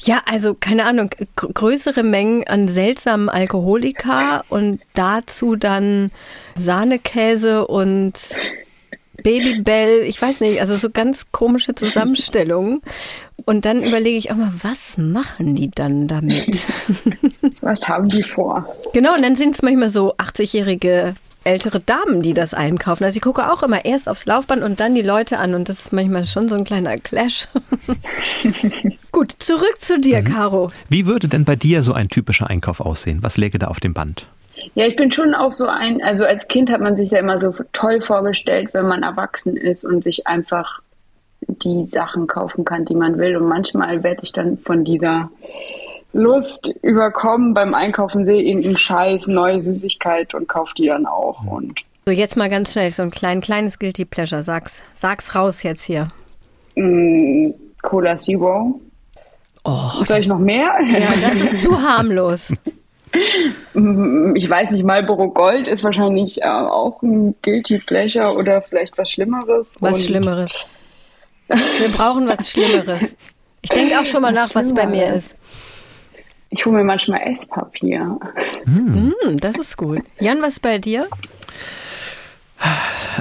[0.00, 6.10] Ja, also keine Ahnung, größere Mengen an seltsamen Alkoholika und dazu dann
[6.58, 8.14] Sahnekäse und
[9.22, 12.82] Babybell, ich weiß nicht, also so ganz komische Zusammenstellungen.
[13.44, 16.58] Und dann überlege ich auch mal, was machen die dann damit?
[17.62, 18.66] Was haben die vor?
[18.94, 23.04] Genau, und dann sind es manchmal so 80-jährige ältere Damen, die das einkaufen.
[23.04, 25.80] Also ich gucke auch immer erst aufs Laufband und dann die Leute an und das
[25.80, 27.48] ist manchmal schon so ein kleiner Clash.
[29.12, 30.24] Gut, zurück zu dir, mhm.
[30.26, 30.70] Caro.
[30.88, 33.18] Wie würde denn bei dir so ein typischer Einkauf aussehen?
[33.22, 34.26] Was läge da auf dem Band?
[34.74, 37.38] Ja, ich bin schon auch so ein, also als Kind hat man sich ja immer
[37.38, 40.80] so toll vorgestellt, wenn man erwachsen ist und sich einfach
[41.40, 43.36] die Sachen kaufen kann, die man will.
[43.36, 45.30] Und manchmal werde ich dann von dieser
[46.12, 51.44] Lust überkommen beim Einkaufen, sehe irgendeinen Scheiß, neue Süßigkeit und kaufe die dann auch.
[51.44, 54.42] Und so, jetzt mal ganz schnell so ein klein, kleines Guilty Pleasure.
[54.42, 56.08] Sag's, sag's raus jetzt hier.
[56.76, 57.50] Mm,
[57.82, 58.80] Cola Zero.
[59.64, 60.74] Oh, Soll ich noch mehr?
[60.82, 62.52] Ja, das ist zu harmlos.
[63.74, 68.96] Mm, ich weiß nicht, Marlboro Gold ist wahrscheinlich äh, auch ein Guilty Pleasure oder vielleicht
[68.98, 69.72] was Schlimmeres.
[69.80, 70.52] Was Schlimmeres.
[71.48, 73.14] Wir brauchen was Schlimmeres.
[73.62, 75.34] Ich denke auch schon mal nach, was bei mir ist.
[76.50, 78.18] Ich hole mir manchmal Esspapier.
[78.66, 79.08] Mm.
[79.08, 80.02] Mm, das ist gut.
[80.18, 81.06] Jan, was ist bei dir?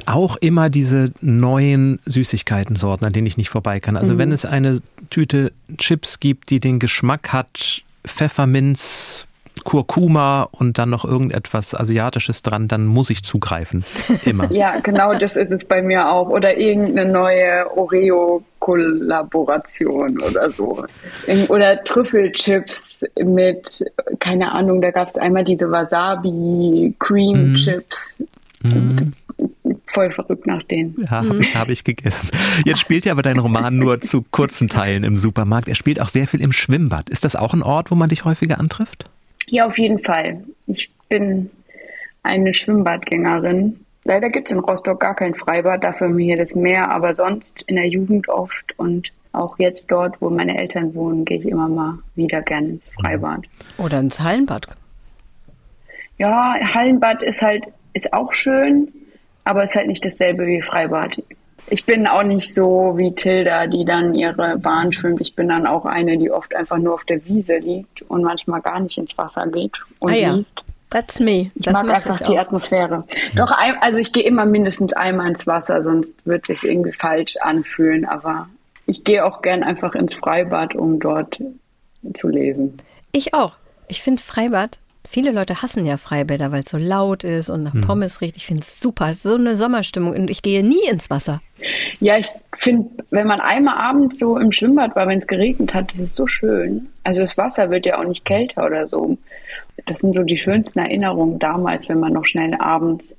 [0.06, 3.98] Auch immer diese neuen Süßigkeiten-Sorten, an denen ich nicht vorbei kann.
[3.98, 4.18] Also mhm.
[4.18, 9.28] wenn es eine Tüte Chips gibt, die den Geschmack hat, Pfefferminz,
[9.64, 13.86] Kurkuma und dann noch irgendetwas Asiatisches dran, dann muss ich zugreifen.
[14.26, 14.52] Immer.
[14.52, 16.30] ja, genau das ist es bei mir auch.
[16.30, 20.86] Oder irgendeine neue Oreo-Kollaboration oder so.
[21.48, 23.84] Oder Trüffelchips mit,
[24.20, 27.96] keine Ahnung, da gab es einmal diese Wasabi-Cream-Chips.
[28.62, 29.14] Mm.
[29.86, 30.96] Voll verrückt nach denen.
[31.02, 32.32] Ja, habe ich, hab ich gegessen.
[32.66, 35.70] Jetzt spielt ja aber dein Roman nur zu kurzen Teilen im Supermarkt.
[35.70, 37.10] Er spielt auch sehr viel im Schwimmbad.
[37.10, 39.10] Ist das auch ein Ort, wo man dich häufiger antrifft?
[39.50, 40.44] Ja, auf jeden Fall.
[40.68, 41.50] Ich bin
[42.24, 43.80] eine Schwimmbadgängerin.
[44.04, 47.16] Leider gibt es in Rostock gar kein Freibad, dafür haben wir hier das Meer, aber
[47.16, 51.46] sonst in der Jugend oft und auch jetzt dort, wo meine Eltern wohnen, gehe ich
[51.46, 53.42] immer mal wieder gerne ins Freibad.
[53.78, 54.68] Oder ins Hallenbad.
[56.18, 58.92] Ja, Hallenbad ist halt, ist auch schön,
[59.44, 61.22] aber ist halt nicht dasselbe wie Freibad
[61.68, 65.22] ich bin auch nicht so wie Tilda, die dann ihre Bahn schwimmt.
[65.22, 68.62] Ich bin dann auch eine, die oft einfach nur auf der Wiese liegt und manchmal
[68.62, 70.34] gar nicht ins Wasser geht und ah, ja.
[70.34, 70.62] liest.
[70.90, 71.52] That's me.
[71.54, 73.04] Ich das mag einfach ich die Atmosphäre.
[73.36, 77.36] Doch, also ich gehe immer mindestens einmal ins Wasser, sonst wird es sich irgendwie falsch
[77.42, 78.06] anfühlen.
[78.06, 78.50] Aber
[78.88, 81.40] ich gehe auch gern einfach ins Freibad, um dort
[82.16, 82.78] zu lesen.
[83.12, 83.54] Ich auch.
[83.88, 87.74] Ich finde Freibad Viele Leute hassen ja Freibäder, weil es so laut ist und nach
[87.74, 87.82] hm.
[87.82, 88.36] Pommes riecht.
[88.36, 89.10] Ich finde es super.
[89.10, 91.42] Es ist so eine Sommerstimmung und ich gehe nie ins Wasser.
[92.00, 95.92] Ja, ich finde, wenn man einmal abends so im Schwimmbad war, wenn es geregnet hat,
[95.92, 96.90] das ist so schön.
[97.04, 99.18] Also das Wasser wird ja auch nicht kälter oder so.
[99.86, 103.14] das sind so die schönsten Erinnerungen damals, wenn man noch schnell abends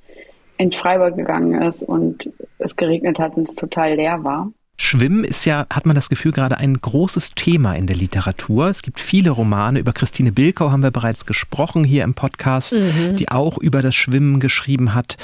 [0.59, 4.53] ins Freibad gegangen ist und es geregnet hat und es total leer war.
[4.83, 8.69] Schwimmen ist ja, hat man das Gefühl, gerade ein großes Thema in der Literatur.
[8.69, 9.79] Es gibt viele Romane.
[9.79, 13.17] Über Christine Bilkau haben wir bereits gesprochen hier im Podcast, mhm.
[13.17, 15.19] die auch über das Schwimmen geschrieben hat.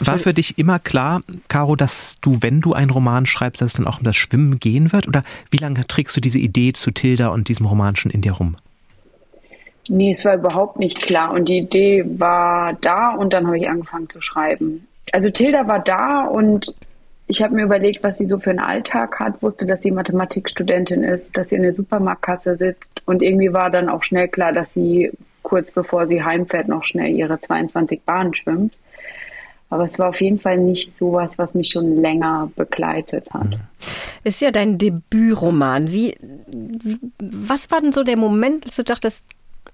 [0.00, 3.76] War für dich immer klar, Caro, dass du, wenn du einen Roman schreibst, dass es
[3.76, 5.06] dann auch um das Schwimmen gehen wird?
[5.06, 5.22] Oder
[5.52, 8.56] wie lange trägst du diese Idee zu Tilda und diesem Roman schon in dir rum?
[9.88, 11.30] Nee, es war überhaupt nicht klar.
[11.30, 14.88] Und die Idee war da und dann habe ich angefangen zu schreiben.
[15.12, 16.74] Also Tilda war da und
[17.28, 21.04] ich habe mir überlegt, was sie so für einen Alltag hat, wusste, dass sie Mathematikstudentin
[21.04, 24.72] ist, dass sie in der Supermarktkasse sitzt und irgendwie war dann auch schnell klar, dass
[24.72, 25.12] sie
[25.42, 28.74] kurz bevor sie heimfährt noch schnell ihre 22 Bahnen schwimmt.
[29.70, 33.50] Aber es war auf jeden Fall nicht sowas, was mich schon länger begleitet hat.
[33.50, 33.60] Mhm.
[34.24, 35.92] Ist ja dein Debütroman.
[35.92, 36.16] Wie,
[36.46, 39.22] wie, was war denn so der Moment, dass du dachtest,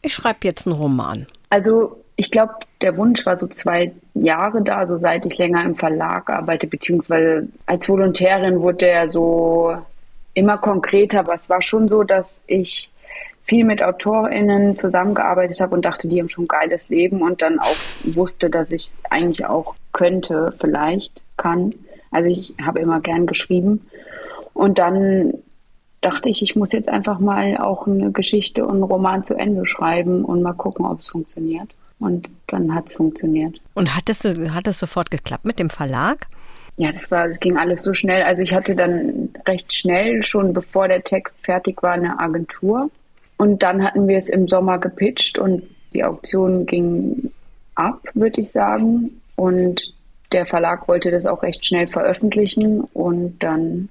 [0.05, 1.27] ich schreibe jetzt einen Roman?
[1.51, 5.65] Also ich glaube, der Wunsch war so zwei Jahre da, so also seit ich länger
[5.65, 9.77] im Verlag arbeite, beziehungsweise als Volontärin wurde der so
[10.35, 12.91] immer konkreter, aber es war schon so, dass ich
[13.45, 17.59] viel mit AutorInnen zusammengearbeitet habe und dachte, die haben schon ein geiles Leben und dann
[17.59, 21.75] auch wusste, dass ich es eigentlich auch könnte, vielleicht kann.
[22.11, 23.87] Also ich habe immer gern geschrieben.
[24.55, 25.35] Und dann
[26.05, 29.67] dachte ich, ich muss jetzt einfach mal auch eine Geschichte und einen Roman zu Ende
[29.67, 31.75] schreiben und mal gucken, ob es funktioniert.
[31.99, 33.61] Und dann hat es funktioniert.
[33.75, 36.27] Und hat das, hat das sofort geklappt mit dem Verlag?
[36.77, 38.25] Ja, das war, es ging alles so schnell.
[38.25, 42.91] Also ich hatte dann recht schnell, schon bevor der Text fertig war, eine Agentur.
[43.37, 47.31] Und dann hatten wir es im Sommer gepitcht und die Auktion ging
[47.77, 49.21] ab, würde ich sagen.
[49.37, 49.95] Und
[50.33, 53.89] der Verlag wollte das auch recht schnell veröffentlichen und dann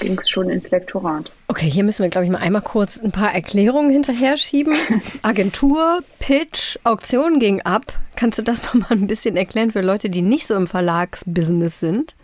[0.00, 1.30] ging es schon ins Lektorat.
[1.48, 4.76] Okay, hier müssen wir, glaube ich, mal einmal kurz ein paar Erklärungen hinterher schieben.
[5.22, 7.82] Agentur, Pitch, Auktion ging ab.
[8.16, 11.80] Kannst du das noch mal ein bisschen erklären für Leute, die nicht so im Verlagsbusiness
[11.80, 12.14] sind?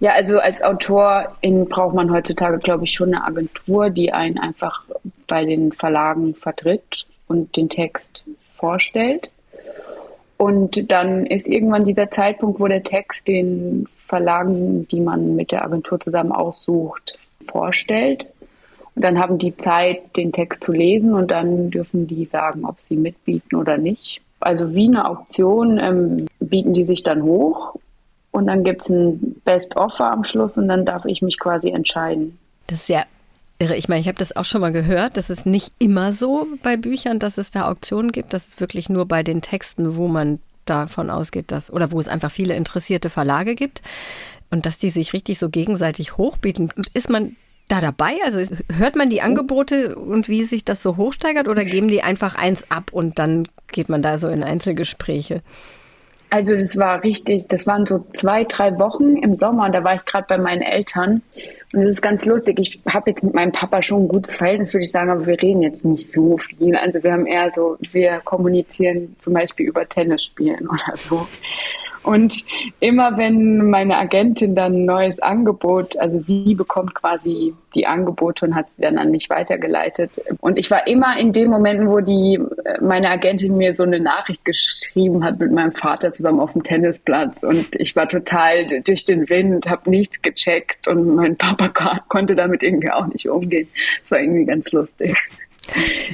[0.00, 4.82] Ja, also als Autorin braucht man heutzutage, glaube ich, schon eine Agentur, die einen einfach
[5.28, 8.24] bei den Verlagen vertritt und den Text
[8.56, 9.30] vorstellt.
[10.38, 15.64] Und dann ist irgendwann dieser Zeitpunkt, wo der Text den Verlagen, die man mit der
[15.64, 18.26] Agentur zusammen aussucht, vorstellt.
[18.94, 22.78] Und dann haben die Zeit, den Text zu lesen und dann dürfen die sagen, ob
[22.80, 24.20] sie mitbieten oder nicht.
[24.38, 27.74] Also wie eine Auktion ähm, bieten die sich dann hoch
[28.32, 32.36] und dann gibt es ein Best-Offer am Schluss und dann darf ich mich quasi entscheiden.
[32.66, 33.04] Das ist ja
[33.58, 33.76] irre.
[33.76, 35.16] Ich meine, ich habe das auch schon mal gehört.
[35.16, 38.34] Das ist nicht immer so bei Büchern, dass es da Auktionen gibt.
[38.34, 42.08] Das ist wirklich nur bei den Texten, wo man davon ausgeht, dass, oder wo es
[42.08, 43.82] einfach viele interessierte Verlage gibt
[44.50, 46.72] und dass die sich richtig so gegenseitig hochbieten.
[46.94, 47.36] Ist man
[47.68, 48.18] da dabei?
[48.24, 52.34] Also hört man die Angebote und wie sich das so hochsteigert oder geben die einfach
[52.34, 55.42] eins ab und dann geht man da so in Einzelgespräche?
[56.32, 59.96] Also das war richtig, das waren so zwei, drei Wochen im Sommer und da war
[59.96, 61.20] ich gerade bei meinen Eltern.
[61.74, 62.58] Und das ist ganz lustig.
[62.58, 65.42] Ich habe jetzt mit meinem Papa schon ein gutes Verhältnis, würde ich sagen, aber wir
[65.42, 66.74] reden jetzt nicht so viel.
[66.74, 71.28] Also wir haben eher so, wir kommunizieren zum Beispiel über Tennis spielen oder so.
[72.02, 72.44] Und
[72.80, 78.54] immer wenn meine Agentin dann ein neues Angebot, also sie bekommt quasi die Angebote und
[78.54, 80.20] hat sie dann an mich weitergeleitet.
[80.40, 82.40] Und ich war immer in den Momenten, wo die
[82.80, 87.42] meine Agentin mir so eine Nachricht geschrieben hat mit meinem Vater zusammen auf dem Tennisplatz
[87.42, 92.62] und ich war total durch den Wind, habe nichts gecheckt und mein Papa konnte damit
[92.62, 93.68] irgendwie auch nicht umgehen.
[94.04, 95.16] Es war irgendwie ganz lustig.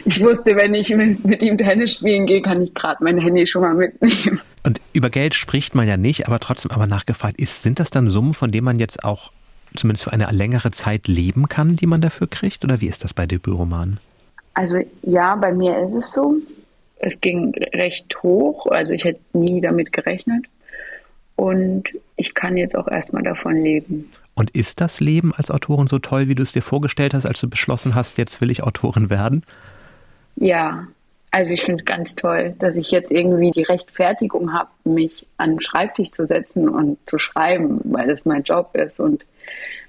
[0.04, 3.46] Ich wusste, wenn ich mit, mit ihm Tennis spielen gehe, kann ich gerade mein Handy
[3.46, 4.40] schon mal mitnehmen.
[4.64, 8.08] Und über Geld spricht man ja nicht, aber trotzdem aber nachgefragt ist, sind das dann
[8.08, 9.30] Summen, von denen man jetzt auch
[9.74, 12.64] zumindest für eine längere Zeit leben kann, die man dafür kriegt?
[12.64, 13.98] Oder wie ist das bei Debütromanen?
[14.54, 16.36] Also ja, bei mir ist es so.
[16.96, 20.46] Es ging recht hoch, also ich hätte nie damit gerechnet.
[21.36, 21.84] Und
[22.16, 24.10] ich kann jetzt auch erstmal davon leben.
[24.38, 27.40] Und ist das Leben als Autorin so toll, wie du es dir vorgestellt hast, als
[27.40, 29.42] du beschlossen hast, jetzt will ich Autorin werden?
[30.36, 30.86] Ja,
[31.32, 35.50] also ich finde es ganz toll, dass ich jetzt irgendwie die Rechtfertigung habe, mich an
[35.50, 39.26] den Schreibtisch zu setzen und zu schreiben, weil das mein Job ist und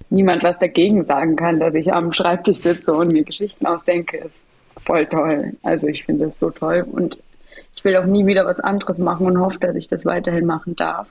[0.10, 4.18] niemand was dagegen sagen kann, dass ich am Schreibtisch sitze und mir Geschichten ausdenke.
[4.18, 4.41] Ist
[4.84, 5.54] voll toll.
[5.62, 7.20] Also ich finde es so toll und
[7.76, 10.76] ich will auch nie wieder was anderes machen und hoffe, dass ich das weiterhin machen
[10.76, 11.08] darf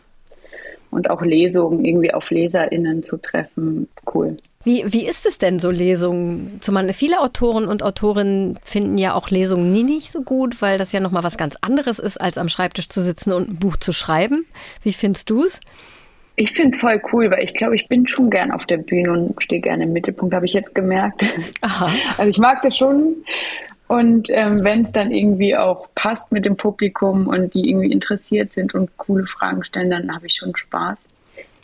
[0.99, 3.89] und auch Lesungen irgendwie auf LeserInnen zu treffen.
[4.13, 4.37] Cool.
[4.65, 6.93] Wie, wie ist es denn so Lesungen zu machen?
[6.93, 10.99] Viele Autoren und Autorinnen finden ja auch Lesungen nie nicht so gut, weil das ja
[10.99, 14.45] nochmal was ganz anderes ist, als am Schreibtisch zu sitzen und ein Buch zu schreiben.
[14.83, 15.61] Wie findest du es?
[16.35, 19.13] Ich finde es voll cool, weil ich glaube, ich bin schon gern auf der Bühne
[19.13, 21.25] und stehe gerne im Mittelpunkt, habe ich jetzt gemerkt.
[21.61, 21.91] Aha.
[22.19, 23.17] Also ich mag das schon.
[23.89, 28.53] Und ähm, wenn es dann irgendwie auch passt mit dem Publikum und die irgendwie interessiert
[28.53, 31.09] sind und coole Fragen stellen, dann habe ich schon Spaß.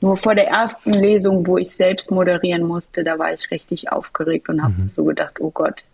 [0.01, 4.49] Nur vor der ersten Lesung, wo ich selbst moderieren musste, da war ich richtig aufgeregt
[4.49, 4.91] und habe mhm.
[4.95, 5.85] so gedacht, oh Gott,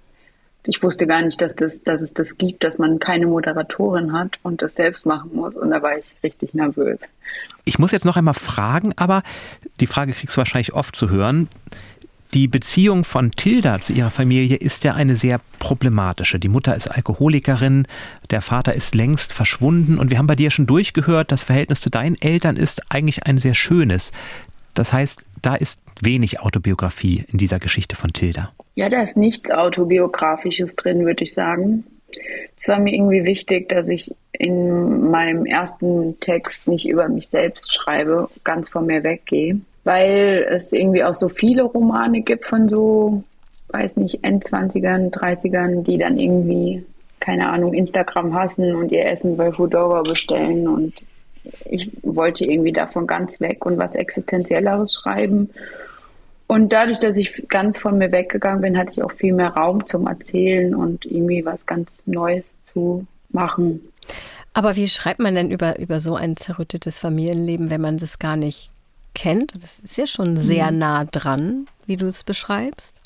[0.66, 4.38] ich wusste gar nicht, dass, das, dass es das gibt, dass man keine Moderatorin hat
[4.42, 5.54] und das selbst machen muss.
[5.54, 7.00] Und da war ich richtig nervös.
[7.64, 9.22] Ich muss jetzt noch einmal fragen, aber
[9.80, 11.48] die Frage kriegst du wahrscheinlich oft zu hören.
[12.32, 16.38] Die Beziehung von Tilda zu ihrer Familie ist ja eine sehr problematische.
[16.38, 17.88] Die Mutter ist Alkoholikerin,
[18.30, 21.90] der Vater ist längst verschwunden und wir haben bei dir schon durchgehört, das Verhältnis zu
[21.90, 24.12] deinen Eltern ist eigentlich ein sehr schönes.
[24.74, 28.52] Das heißt, da ist wenig Autobiografie in dieser Geschichte von Tilda.
[28.76, 31.82] Ja, da ist nichts Autobiografisches drin, würde ich sagen.
[32.56, 37.74] Es war mir irgendwie wichtig, dass ich in meinem ersten Text nicht über mich selbst
[37.74, 43.22] schreibe, ganz von mir weggehe weil es irgendwie auch so viele Romane gibt von so,
[43.68, 46.84] weiß nicht, Endzwanzigern, 30ern, die dann irgendwie,
[47.20, 51.04] keine Ahnung, Instagram hassen und ihr Essen bei Foodora bestellen und
[51.64, 55.50] ich wollte irgendwie davon ganz weg und was Existenzielleres schreiben.
[56.46, 59.86] Und dadurch, dass ich ganz von mir weggegangen bin, hatte ich auch viel mehr Raum
[59.86, 63.80] zum Erzählen und irgendwie was ganz Neues zu machen.
[64.52, 68.36] Aber wie schreibt man denn über, über so ein zerrüttetes Familienleben, wenn man das gar
[68.36, 68.70] nicht
[69.14, 69.52] kennt.
[69.62, 70.78] Das ist ja schon sehr mhm.
[70.78, 73.00] nah dran, wie du es beschreibst.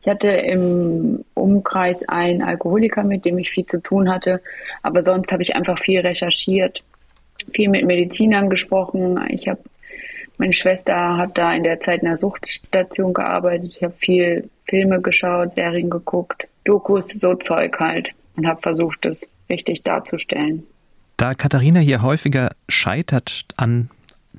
[0.00, 4.40] Ich hatte im Umkreis einen Alkoholiker, mit dem ich viel zu tun hatte,
[4.82, 6.82] aber sonst habe ich einfach viel recherchiert,
[7.52, 9.20] viel mit Medizinern gesprochen.
[9.30, 9.60] Ich habe
[10.38, 13.74] meine Schwester hat da in der Zeit in der Suchtstation gearbeitet.
[13.76, 19.18] Ich habe viel Filme geschaut, Serien geguckt, Dokus, so Zeug halt und habe versucht, das
[19.48, 20.64] richtig darzustellen.
[21.16, 23.90] Da Katharina hier häufiger scheitert an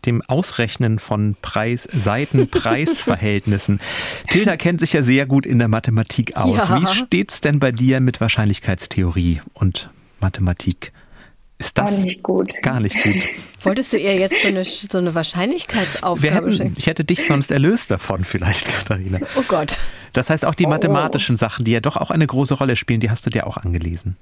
[0.05, 3.79] dem Ausrechnen von Preis, Seiten-Preisverhältnissen.
[4.29, 6.69] Tilda kennt sich ja sehr gut in der Mathematik aus.
[6.69, 6.81] Ja.
[6.81, 9.89] Wie steht's denn bei dir mit Wahrscheinlichkeitstheorie und
[10.19, 10.91] Mathematik?
[11.59, 12.53] Ist das gar nicht gut?
[12.61, 13.15] Gar nicht gut.
[13.63, 16.73] Wolltest du ihr jetzt so eine, so eine Wahrscheinlichkeitsaufgabe hätten?
[16.77, 19.19] Ich hätte dich sonst erlöst davon vielleicht, Katharina.
[19.35, 19.77] Oh Gott.
[20.13, 20.69] Das heißt, auch die oh.
[20.69, 23.57] mathematischen Sachen, die ja doch auch eine große Rolle spielen, die hast du dir auch
[23.57, 24.17] angelesen.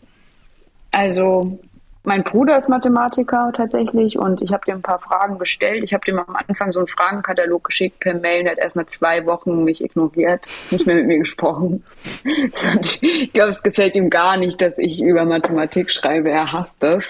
[0.91, 1.59] Also
[2.05, 5.83] mein Bruder ist Mathematiker tatsächlich und ich habe dir ein paar Fragen gestellt.
[5.83, 8.85] Ich habe dem am Anfang so einen Fragenkatalog geschickt per Mail und er hat erstmal
[8.85, 11.83] zwei Wochen mich ignoriert, nicht mehr mit mir gesprochen.
[13.01, 16.29] ich glaube, es gefällt ihm gar nicht, dass ich über Mathematik schreibe.
[16.29, 17.03] Er hasst das.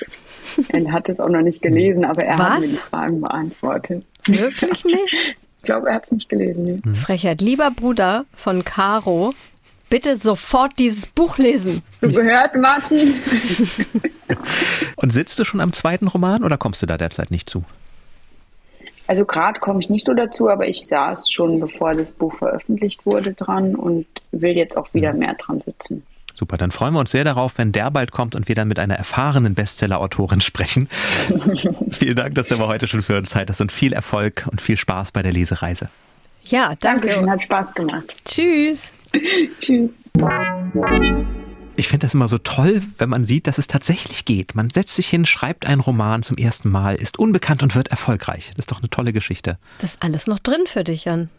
[0.70, 2.50] Er hat es auch noch nicht gelesen, aber er Was?
[2.50, 4.06] hat mir die Fragen beantwortet.
[4.26, 5.38] Wirklich nicht?
[5.66, 6.84] Ich glaube, er hat es nicht gelesen.
[6.86, 6.94] Nee.
[6.94, 7.42] Frechheit.
[7.42, 9.34] Lieber Bruder von Caro,
[9.90, 11.82] bitte sofort dieses Buch lesen.
[12.02, 13.16] Du gehört, Martin.
[14.96, 17.64] Und sitzt du schon am zweiten Roman oder kommst du da derzeit nicht zu?
[19.08, 23.06] Also gerade komme ich nicht so dazu, aber ich saß schon, bevor das Buch veröffentlicht
[23.06, 25.20] wurde, dran und will jetzt auch wieder mhm.
[25.20, 26.04] mehr dran sitzen.
[26.34, 28.78] Super, dann freuen wir uns sehr darauf, wenn der bald kommt und wir dann mit
[28.78, 30.90] einer erfahrenen Bestseller-Autorin sprechen.
[31.92, 34.60] Vielen Dank, dass du aber heute schon für uns Zeit hast und viel Erfolg und
[34.60, 35.88] viel Spaß bei der Lesereise.
[36.44, 37.08] Ja, danke.
[37.08, 38.14] danke hat Spaß gemacht.
[38.26, 38.92] Tschüss.
[39.60, 39.90] Tschüss.
[41.78, 44.56] Ich finde das immer so toll, wenn man sieht, dass es tatsächlich geht.
[44.56, 48.52] Man setzt sich hin, schreibt einen Roman zum ersten Mal, ist unbekannt und wird erfolgreich.
[48.56, 49.58] Das ist doch eine tolle Geschichte.
[49.80, 51.30] Das ist alles noch drin für dich, Jan.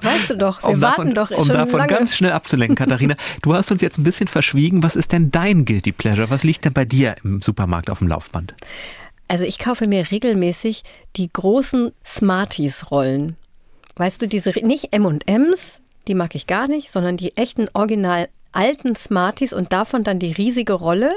[0.00, 1.88] Weißt du doch, wir um warten davon, doch Um davon lange.
[1.92, 3.16] ganz schnell abzulenken, Katharina.
[3.42, 4.82] du hast uns jetzt ein bisschen verschwiegen.
[4.82, 6.30] Was ist denn dein Guilty Pleasure?
[6.30, 8.54] Was liegt denn bei dir im Supermarkt auf dem Laufband?
[9.28, 10.84] Also ich kaufe mir regelmäßig
[11.16, 13.36] die großen Smarties-Rollen.
[13.96, 18.96] Weißt du, diese nicht M&Ms, die mag ich gar nicht, sondern die echten original alten
[18.96, 21.14] Smarties und davon dann die riesige Rolle.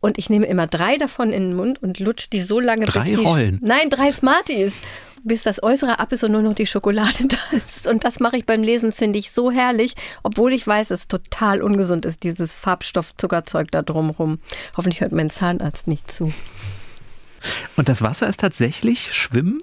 [0.00, 3.08] Und ich nehme immer drei davon in den Mund und lutsche die so lange, drei
[3.08, 3.24] bis die.
[3.24, 3.58] Rollen.
[3.62, 4.74] Nein, drei Smarties.
[5.22, 7.86] Bis das Äußere ab ist und nur noch die Schokolade da ist.
[7.86, 11.60] Und das mache ich beim Lesen, finde ich so herrlich, obwohl ich weiß, es total
[11.60, 14.38] ungesund ist, dieses Farbstoff-Zuckerzeug da drumrum.
[14.78, 16.32] Hoffentlich hört mein Zahnarzt nicht zu.
[17.76, 19.62] Und das Wasser ist tatsächlich Schwimmen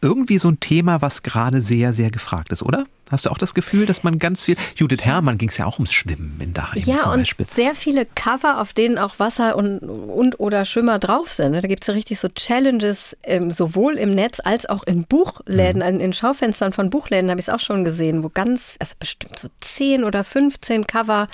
[0.00, 2.86] irgendwie so ein Thema, was gerade sehr, sehr gefragt ist, oder?
[3.10, 4.56] Hast du auch das Gefühl, dass man ganz viel.
[4.76, 7.46] Judith Herrmann ging es ja auch ums Schwimmen in daheim ja, zum Beispiel.
[7.46, 11.54] und sehr viele Cover, auf denen auch Wasser und, und oder Schwimmer drauf sind.
[11.54, 15.82] Da gibt es ja richtig so Challenges, ähm, sowohl im Netz als auch in Buchläden,
[15.82, 16.00] mhm.
[16.00, 19.48] in Schaufenstern von Buchläden habe ich es auch schon gesehen, wo ganz, also bestimmt so
[19.60, 21.28] 10 oder 15 Cover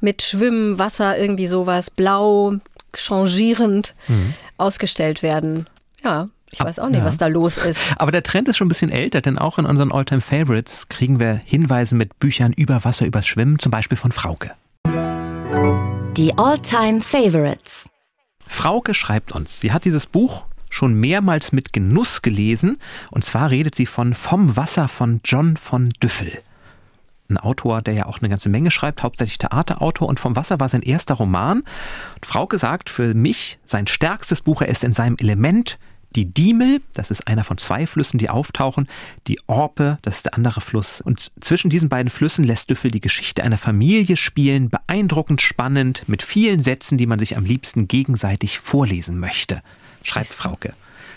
[0.00, 2.54] mit Schwimmen, Wasser, irgendwie sowas, blau,
[2.94, 4.34] changierend mhm.
[4.58, 5.68] ausgestellt werden.
[6.04, 7.04] Ja, ich weiß auch nicht, ja.
[7.04, 7.80] was da los ist.
[7.98, 11.18] Aber der Trend ist schon ein bisschen älter, denn auch in unseren Alltime Favorites kriegen
[11.18, 14.52] wir Hinweise mit Büchern über Wasser, übers Schwimmen, zum Beispiel von Frauke.
[16.16, 17.90] Die Alltime Favorites.
[18.38, 22.78] Frauke schreibt uns, sie hat dieses Buch schon mehrmals mit Genuss gelesen,
[23.10, 26.38] und zwar redet sie von Vom Wasser von John von Düffel.
[27.28, 30.68] ein Autor, der ja auch eine ganze Menge schreibt, hauptsächlich Theaterautor und vom Wasser war
[30.68, 31.64] sein erster Roman.
[32.14, 35.78] Und Frauke sagt, für mich sein stärkstes Buch, er ist in seinem Element
[36.16, 38.88] die Diemel, das ist einer von zwei Flüssen, die auftauchen,
[39.26, 41.00] die Orpe, das ist der andere Fluss.
[41.00, 46.22] Und zwischen diesen beiden Flüssen lässt Düffel die Geschichte einer Familie spielen, beeindruckend spannend, mit
[46.22, 49.62] vielen Sätzen, die man sich am liebsten gegenseitig vorlesen möchte,
[50.02, 50.72] schreibt Frauke.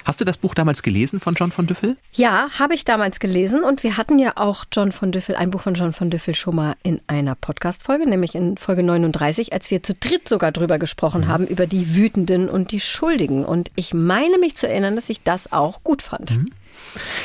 [0.05, 1.97] Hast du das Buch damals gelesen von John von Düffel?
[2.13, 5.61] Ja, habe ich damals gelesen und wir hatten ja auch John von Düffel, ein Buch
[5.61, 9.83] von John von Düffel schon mal in einer Podcast-Folge, nämlich in Folge 39, als wir
[9.83, 11.27] zu dritt sogar drüber gesprochen mhm.
[11.27, 13.45] haben, über die Wütenden und die Schuldigen.
[13.45, 16.31] Und ich meine mich zu erinnern, dass ich das auch gut fand.
[16.31, 16.51] Mhm.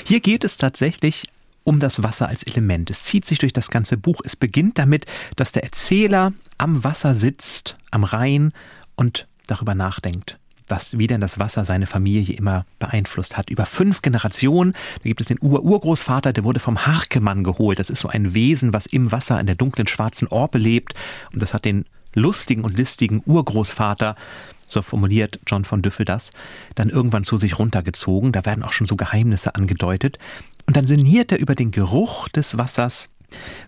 [0.04, 1.24] Hier geht es tatsächlich
[1.62, 2.90] um das Wasser als Element.
[2.90, 4.20] Es zieht sich durch das ganze Buch.
[4.24, 5.06] Es beginnt damit,
[5.36, 8.52] dass der Erzähler am Wasser sitzt, am Rhein
[8.96, 10.38] und darüber nachdenkt
[10.68, 13.50] was, wie denn das Wasser seine Familie immer beeinflusst hat.
[13.50, 17.78] Über fünf Generationen, da gibt es den Ur-Urgroßvater, der wurde vom Harkemann geholt.
[17.78, 20.94] Das ist so ein Wesen, was im Wasser in der dunklen schwarzen Orpe lebt.
[21.32, 21.84] Und das hat den
[22.14, 24.16] lustigen und listigen Urgroßvater,
[24.66, 26.32] so formuliert John von Düffel das,
[26.74, 28.32] dann irgendwann zu sich runtergezogen.
[28.32, 30.18] Da werden auch schon so Geheimnisse angedeutet.
[30.66, 33.10] Und dann sinniert er über den Geruch des Wassers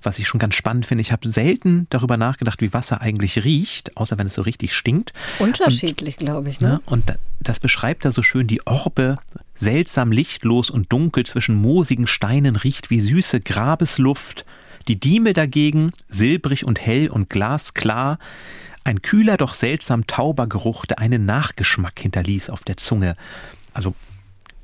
[0.02, 1.02] was ich schon ganz spannend finde.
[1.02, 5.12] Ich habe selten darüber nachgedacht, wie Wasser eigentlich riecht, außer wenn es so richtig stinkt.
[5.38, 6.60] Unterschiedlich, glaube ich.
[6.60, 6.68] Ne?
[6.68, 6.80] ne?
[6.86, 9.18] Und das beschreibt er so schön, die Orbe,
[9.54, 14.44] seltsam lichtlos und dunkel zwischen moosigen Steinen, riecht wie süße Grabesluft.
[14.88, 18.18] Die Diemel dagegen, silbrig und hell und glasklar,
[18.84, 23.16] ein kühler, doch seltsam tauber Geruch, der einen Nachgeschmack hinterließ auf der Zunge.
[23.72, 23.94] Also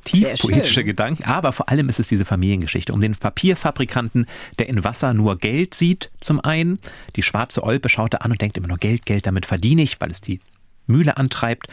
[0.05, 4.27] tief poetische Gedanken, aber vor allem ist es diese Familiengeschichte um den Papierfabrikanten,
[4.59, 6.79] der in Wasser nur Geld sieht, zum einen.
[7.17, 10.01] Die schwarze Olpe schaut er an und denkt immer nur Geld, Geld, damit verdiene ich,
[10.01, 10.41] weil es die
[10.87, 11.69] Mühle antreibt.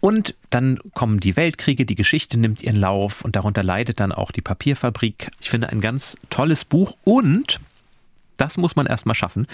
[0.00, 4.30] Und dann kommen die Weltkriege, die Geschichte nimmt ihren Lauf und darunter leidet dann auch
[4.32, 5.30] die Papierfabrik.
[5.40, 7.60] Ich finde ein ganz tolles Buch und,
[8.38, 9.46] das muss man erstmal schaffen,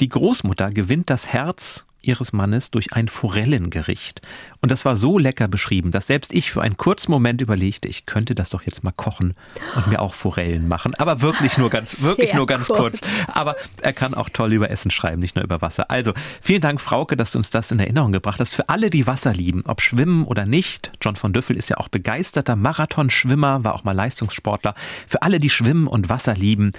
[0.00, 4.22] die Großmutter gewinnt das Herz ihres Mannes durch ein Forellengericht.
[4.60, 8.06] Und das war so lecker beschrieben, dass selbst ich für einen kurzen Moment überlegte, ich
[8.06, 9.34] könnte das doch jetzt mal kochen
[9.74, 10.94] und mir auch Forellen machen.
[10.94, 13.00] Aber wirklich nur ganz, wirklich Sehr nur ganz kurz.
[13.00, 13.00] kurz.
[13.28, 15.90] Aber er kann auch toll über Essen schreiben, nicht nur über Wasser.
[15.90, 18.54] Also vielen Dank, Frauke, dass du uns das in Erinnerung gebracht hast.
[18.54, 20.92] Für alle, die Wasser lieben, ob schwimmen oder nicht.
[21.00, 24.74] John von Düffel ist ja auch begeisterter Marathonschwimmer, war auch mal Leistungssportler.
[25.06, 26.72] Für alle, die schwimmen und Wasser lieben,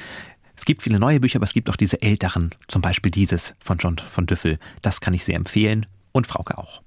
[0.63, 3.79] es gibt viele neue Bücher, aber es gibt auch diese älteren, zum Beispiel dieses von
[3.79, 4.59] John von Düffel.
[4.81, 6.82] Das kann ich sehr empfehlen und Frauke auch.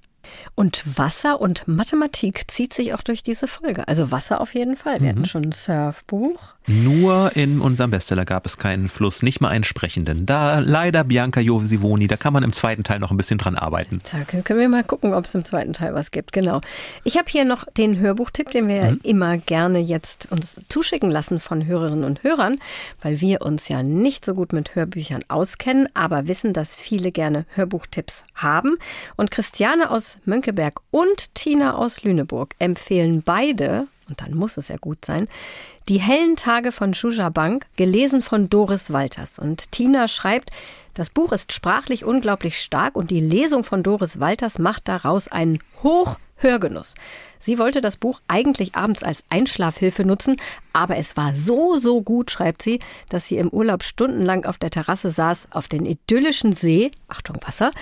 [0.54, 3.86] Und Wasser und Mathematik zieht sich auch durch diese Folge.
[3.88, 5.00] Also Wasser auf jeden Fall.
[5.00, 5.16] Wir mhm.
[5.16, 6.56] hatten schon ein Surfbuch.
[6.68, 10.26] Nur in unserem Bestseller gab es keinen Fluss, nicht mal einen sprechenden.
[10.26, 14.00] Da leider Bianca Josivoni, da kann man im zweiten Teil noch ein bisschen dran arbeiten.
[14.10, 16.32] Da können wir mal gucken, ob es im zweiten Teil was gibt.
[16.32, 16.60] Genau.
[17.04, 19.00] Ich habe hier noch den Hörbuchtipp, den wir mhm.
[19.04, 22.58] immer gerne jetzt uns zuschicken lassen von Hörerinnen und Hörern,
[23.00, 27.46] weil wir uns ja nicht so gut mit Hörbüchern auskennen, aber wissen, dass viele gerne
[27.54, 28.76] Hörbuchtipps haben.
[29.16, 34.76] Und Christiane aus Mönckeberg und Tina aus Lüneburg empfehlen beide, und dann muss es ja
[34.76, 35.28] gut sein,
[35.88, 39.38] die hellen Tage von Shuja Bank, gelesen von Doris Walters.
[39.38, 40.50] Und Tina schreibt,
[40.94, 45.58] das Buch ist sprachlich unglaublich stark und die Lesung von Doris Walters macht daraus einen
[45.82, 46.94] Hochhörgenuss.
[47.38, 50.36] Sie wollte das Buch eigentlich abends als Einschlafhilfe nutzen,
[50.72, 54.70] aber es war so, so gut, schreibt sie, dass sie im Urlaub stundenlang auf der
[54.70, 57.72] Terrasse saß, auf den idyllischen See, Achtung Wasser,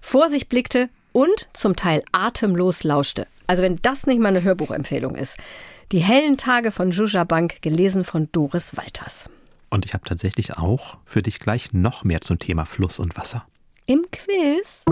[0.00, 3.26] vor sich blickte und zum Teil atemlos lauschte.
[3.46, 5.38] Also wenn das nicht mal eine Hörbuchempfehlung ist.
[5.90, 9.30] Die hellen Tage von Juja Bank, gelesen von Doris Walters.
[9.70, 13.46] Und ich habe tatsächlich auch für dich gleich noch mehr zum Thema Fluss und Wasser.
[13.86, 14.82] Im Quiz.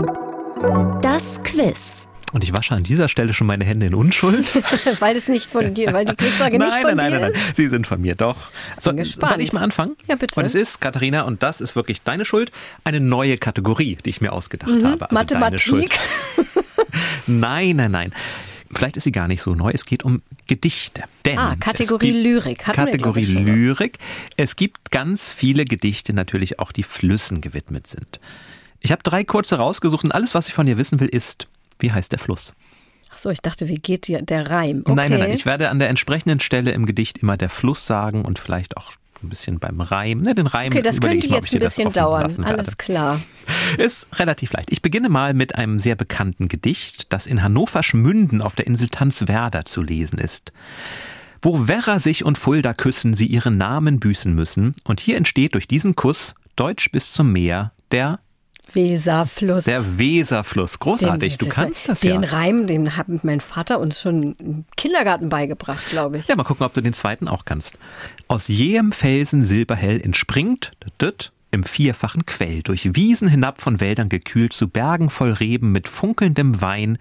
[1.03, 2.07] Das Quiz.
[2.35, 4.53] Und ich wasche an dieser Stelle schon meine Hände in Unschuld.
[4.99, 7.31] weil es nicht von dir, weil die Quizfrage nein, nicht von nein, dir Nein, nein,
[7.31, 8.35] nein, sie sind von mir, doch.
[8.77, 9.95] So, soll ich mal anfangen?
[10.09, 10.37] Ja, bitte.
[10.37, 12.51] Und es ist, Katharina, und das ist wirklich deine Schuld,
[12.83, 14.85] eine neue Kategorie, die ich mir ausgedacht mhm.
[14.85, 15.05] habe.
[15.05, 15.97] Also Mathematik?
[17.27, 18.13] nein, nein, nein.
[18.69, 19.71] Vielleicht ist sie gar nicht so neu.
[19.73, 21.05] Es geht um Gedichte.
[21.23, 22.67] Denn ah, Kategorie Lyrik.
[22.67, 23.97] Hatten Kategorie wir, Lyrik.
[24.35, 28.19] Es gibt ganz viele Gedichte natürlich auch, die Flüssen gewidmet sind.
[28.81, 31.47] Ich habe drei kurze rausgesucht und alles, was ich von dir wissen will, ist,
[31.79, 32.53] wie heißt der Fluss?
[33.11, 34.81] Ach so, ich dachte, wie geht dir der Reim?
[34.83, 34.95] Okay.
[34.95, 35.31] Nein, nein, nein.
[35.31, 38.91] Ich werde an der entsprechenden Stelle im Gedicht immer der Fluss sagen und vielleicht auch
[39.23, 40.19] ein bisschen beim Reim.
[40.21, 42.43] Ne, den Reim okay, das könnte jetzt ein bisschen dauern.
[42.43, 43.21] Alles klar.
[43.77, 44.71] Ist relativ leicht.
[44.71, 48.89] Ich beginne mal mit einem sehr bekannten Gedicht, das in Hannover Schmünden auf der Insel
[48.89, 50.51] Tanzwerder zu lesen ist.
[51.41, 54.75] Wo Werra sich und Fulda küssen, sie ihren Namen büßen müssen.
[54.83, 58.19] Und hier entsteht durch diesen Kuss, Deutsch bis zum Meer, der
[58.73, 59.65] Weserfluss.
[59.65, 60.79] Der Weserfluss.
[60.79, 61.37] Großartig.
[61.37, 62.29] Den- du kannst das Den ja.
[62.29, 66.27] Reim, den hat mein Vater uns schon im Kindergarten beigebracht, glaube ich.
[66.27, 67.77] Ja, mal gucken, ob du den zweiten auch kannst.
[68.27, 74.51] Aus jähem Felsen silberhell entspringt, düt, im vierfachen Quell, durch Wiesen hinab von Wäldern gekühlt,
[74.51, 76.97] zu Bergen voll Reben mit funkelndem Wein.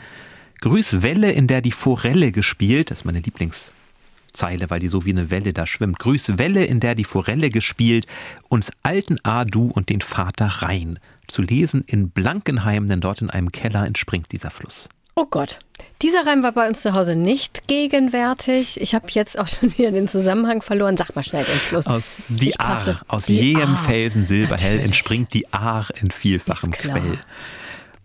[0.61, 5.11] Grüß Welle, in der die Forelle gespielt, das ist meine Lieblingszeile, weil die so wie
[5.11, 5.99] eine Welle da schwimmt.
[5.99, 8.07] Grüß Welle, in der die Forelle gespielt,
[8.49, 10.99] uns alten A, du und den Vater rein.
[11.29, 14.89] Zu lesen in Blankenheim, denn dort in einem Keller entspringt dieser Fluss.
[15.16, 15.61] Oh Gott.
[16.03, 18.81] Dieser Reim war bei uns zu Hause nicht gegenwärtig.
[18.81, 20.97] Ich habe jetzt auch schon wieder den Zusammenhang verloren.
[20.97, 21.87] Sag mal schnell den Schluss.
[21.87, 22.59] Aus die.
[22.59, 23.85] Aar, aus Die jähem Aar.
[23.85, 24.85] Felsen silberhell Natürlich.
[24.85, 26.72] entspringt die Aar in vielfachem.
[26.72, 27.18] Quell.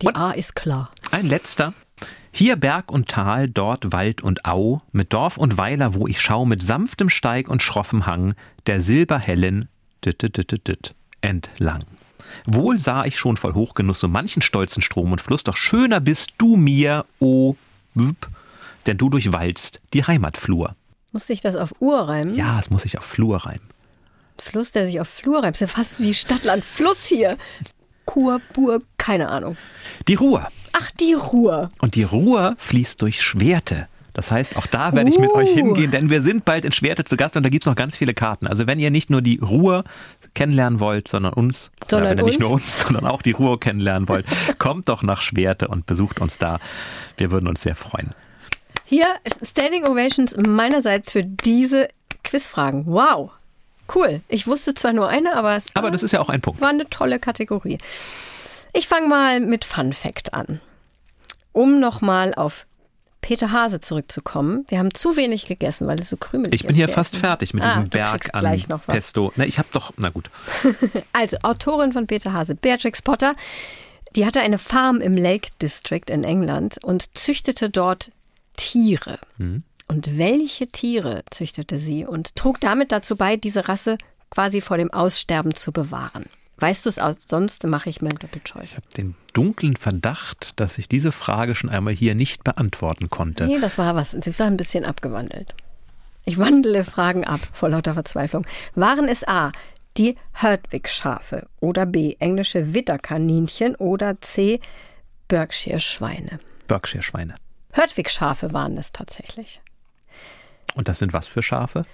[0.01, 0.91] Die A ist klar.
[1.11, 1.73] Ein letzter.
[2.31, 6.45] Hier Berg und Tal, dort Wald und Au, mit Dorf und Weiler, wo ich schau,
[6.45, 8.35] mit sanftem Steig und schroffem Hang,
[8.67, 9.67] der silberhellen
[10.05, 11.83] dit, dit, dit, dit, entlang.
[12.45, 16.33] Wohl sah ich schon voll Hochgenuss so manchen stolzen Strom und Fluss, doch schöner bist
[16.37, 17.55] du mir, o
[17.95, 18.27] Wp,
[18.85, 20.75] denn du durchwalzt die Heimatflur.
[21.11, 22.35] Musste ich das auf Uhr reimen?
[22.35, 23.67] Ja, es muss ich auf Flur reimen.
[24.37, 25.55] Fluss, der sich auf Flur reimt.
[25.55, 27.37] Ist ja fast wie Stadtland Fluss hier.
[28.05, 29.57] Kur, Burg, keine Ahnung.
[30.07, 30.47] Die Ruhr.
[30.73, 31.71] Ach, die Ruhr.
[31.79, 33.87] Und die Ruhr fließt durch Schwerte.
[34.13, 35.35] Das heißt, auch da werde ich mit Uh.
[35.35, 37.75] euch hingehen, denn wir sind bald in Schwerte zu Gast und da gibt es noch
[37.75, 38.47] ganz viele Karten.
[38.47, 39.83] Also wenn ihr nicht nur die Ruhr
[40.33, 44.07] kennenlernen wollt, sondern uns, Sondern wenn ihr nicht nur uns, sondern auch die Ruhr kennenlernen
[44.09, 44.25] wollt,
[44.57, 46.59] kommt doch nach Schwerte und besucht uns da.
[47.17, 48.13] Wir würden uns sehr freuen.
[48.85, 49.07] Hier
[49.43, 51.89] Standing Ovations meinerseits für diese
[52.23, 52.85] Quizfragen.
[52.87, 53.31] Wow.
[53.93, 54.21] Cool.
[54.27, 56.61] Ich wusste zwar nur eine, aber es Aber war, das ist ja auch ein Punkt.
[56.61, 57.79] war eine tolle Kategorie.
[58.73, 60.59] Ich fange mal mit Fun Fact an.
[61.51, 62.65] Um nochmal auf
[63.21, 64.65] Peter Hase zurückzukommen.
[64.69, 66.61] Wir haben zu wenig gegessen, weil es so krümelig ist.
[66.61, 67.21] Ich bin hier fast Essen.
[67.21, 68.59] fertig mit Ah, diesem Berg an.
[68.87, 69.31] Pesto.
[69.35, 70.29] Ne, ich habe doch, na gut.
[71.13, 73.33] Also, Autorin von Peter Hase, Beatrix Potter,
[74.15, 78.11] die hatte eine Farm im Lake District in England und züchtete dort
[78.57, 79.19] Tiere.
[79.87, 83.97] Und welche Tiere züchtete sie und trug damit dazu bei, diese Rasse
[84.29, 86.25] quasi vor dem Aussterben zu bewahren?
[86.59, 87.15] Weißt du es aus?
[87.27, 88.63] Sonst mache ich mir einen Doppelchoice.
[88.71, 93.45] Ich habe den dunklen Verdacht, dass ich diese Frage schon einmal hier nicht beantworten konnte.
[93.45, 94.11] Nee, das war was.
[94.11, 95.55] Sie war ein bisschen abgewandelt.
[96.25, 98.45] Ich wandle Fragen ab vor lauter Verzweiflung.
[98.75, 99.51] Waren es A.
[99.97, 102.15] die Herdwick-Schafe oder B.
[102.19, 104.59] englische Witterkaninchen oder C.
[105.27, 106.39] Berkshire-Schweine?
[106.67, 107.35] Berkshire-Schweine.
[107.71, 109.61] Herdwick-Schafe waren es tatsächlich.
[110.75, 111.85] Und das sind was für Schafe?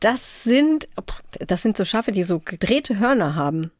[0.00, 0.88] Das sind,
[1.46, 3.70] das sind so Schafe, die so gedrehte Hörner haben.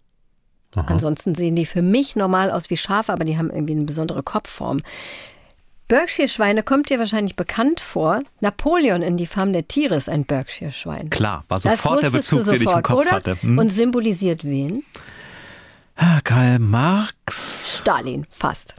[0.75, 4.23] Ansonsten sehen die für mich normal aus wie Schafe, aber die haben irgendwie eine besondere
[4.23, 4.81] Kopfform.
[5.89, 8.23] Berkshire-Schweine kommt dir wahrscheinlich bekannt vor.
[8.41, 11.09] Napoleon in die Farm der Tiere ist ein Berkshire-Schwein.
[11.09, 13.11] Klar, war sofort der Bezug, den ich im sofort, Kopf oder?
[13.13, 13.43] hatte.
[13.43, 13.59] Hm.
[13.59, 14.85] Und symbolisiert wen?
[15.97, 17.79] Ah, Karl Marx.
[17.81, 18.75] Stalin, fast.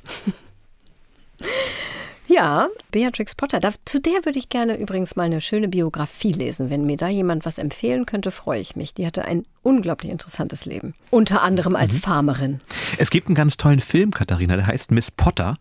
[2.32, 3.60] Ja, Beatrix Potter.
[3.60, 6.70] Da, zu der würde ich gerne übrigens mal eine schöne Biografie lesen.
[6.70, 8.94] Wenn mir da jemand was empfehlen könnte, freue ich mich.
[8.94, 10.94] Die hatte ein unglaublich interessantes Leben.
[11.10, 12.00] Unter anderem als Mhm.
[12.02, 12.62] Farmerin.
[13.00, 15.58] Es gibt einen ganz tollen Film, Katharina, der heißt Miss Potter.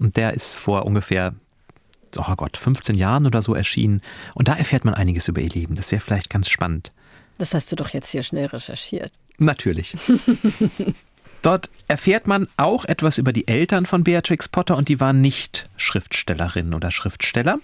[0.00, 1.34] Und der ist vor ungefähr,
[2.16, 4.00] oh Gott, 15 Jahren oder so erschienen.
[4.34, 5.74] Und da erfährt man einiges über ihr Leben.
[5.74, 6.92] Das wäre vielleicht ganz spannend.
[7.36, 9.12] Das hast du doch jetzt hier schnell recherchiert.
[9.36, 9.94] Natürlich.
[11.46, 15.70] Dort erfährt man auch etwas über die Eltern von Beatrix Potter und die waren nicht
[15.76, 17.58] Schriftstellerinnen oder Schriftsteller.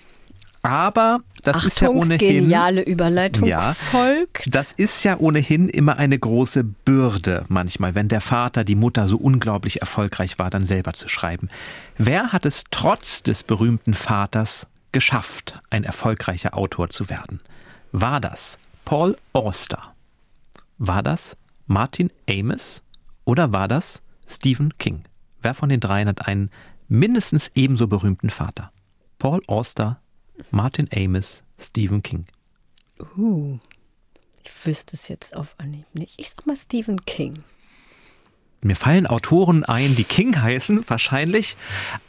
[0.62, 2.18] Aber das Achtung, ist ja ohnehin.
[2.44, 3.74] geniale Überleitung Ja.
[3.74, 4.44] folgt.
[4.54, 9.16] Das ist ja ohnehin immer eine große Bürde manchmal, wenn der Vater, die Mutter so
[9.16, 11.50] unglaublich erfolgreich war, dann selber zu schreiben.
[11.98, 17.40] Wer hat es trotz des berühmten Vaters geschafft, ein erfolgreicher Autor zu werden?
[17.90, 19.92] War das Paul Auster?
[20.78, 22.80] War das Martin Amis?
[23.24, 25.04] Oder war das Stephen King?
[25.40, 26.50] Wer von den dreien hat einen
[26.88, 28.72] mindestens ebenso berühmten Vater?
[29.18, 30.00] Paul Auster,
[30.50, 32.26] Martin Amis, Stephen King.
[33.16, 33.58] Uh,
[34.44, 36.20] ich wüsste es jetzt auf Anhieb nicht.
[36.20, 37.44] Ich sag mal Stephen King.
[38.60, 41.56] Mir fallen Autoren ein, die King heißen, wahrscheinlich.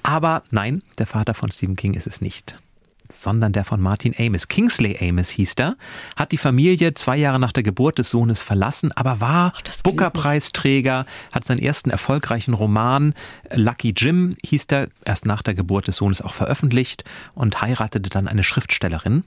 [0.04, 2.60] Aber nein, der Vater von Stephen King ist es nicht.
[3.10, 4.48] Sondern der von Martin Amis.
[4.48, 5.76] Kingsley Amis hieß er,
[6.16, 11.46] hat die Familie zwei Jahre nach der Geburt des Sohnes verlassen, aber war Booker-Preisträger, hat
[11.46, 13.14] seinen ersten erfolgreichen Roman,
[13.54, 17.04] Lucky Jim hieß der, erst nach der Geburt des Sohnes auch veröffentlicht
[17.36, 19.24] und heiratete dann eine Schriftstellerin,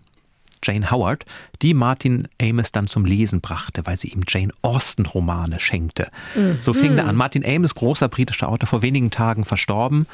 [0.65, 1.25] Jane Howard,
[1.63, 6.09] die Martin Amis dann zum Lesen brachte, weil sie ihm Jane Austen-Romane schenkte.
[6.61, 7.15] So fing der an.
[7.15, 10.07] Martin Amis, großer britischer Autor, vor wenigen Tagen verstorben.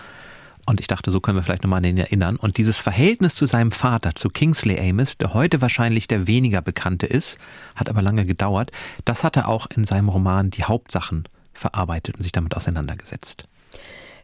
[0.64, 2.36] Und ich dachte, so können wir vielleicht nochmal an ihn erinnern.
[2.36, 7.06] Und dieses Verhältnis zu seinem Vater, zu Kingsley Amis, der heute wahrscheinlich der weniger bekannte
[7.06, 7.38] ist,
[7.74, 8.70] hat aber lange gedauert,
[9.04, 13.48] das hat er auch in seinem Roman Die Hauptsachen verarbeitet und sich damit auseinandergesetzt.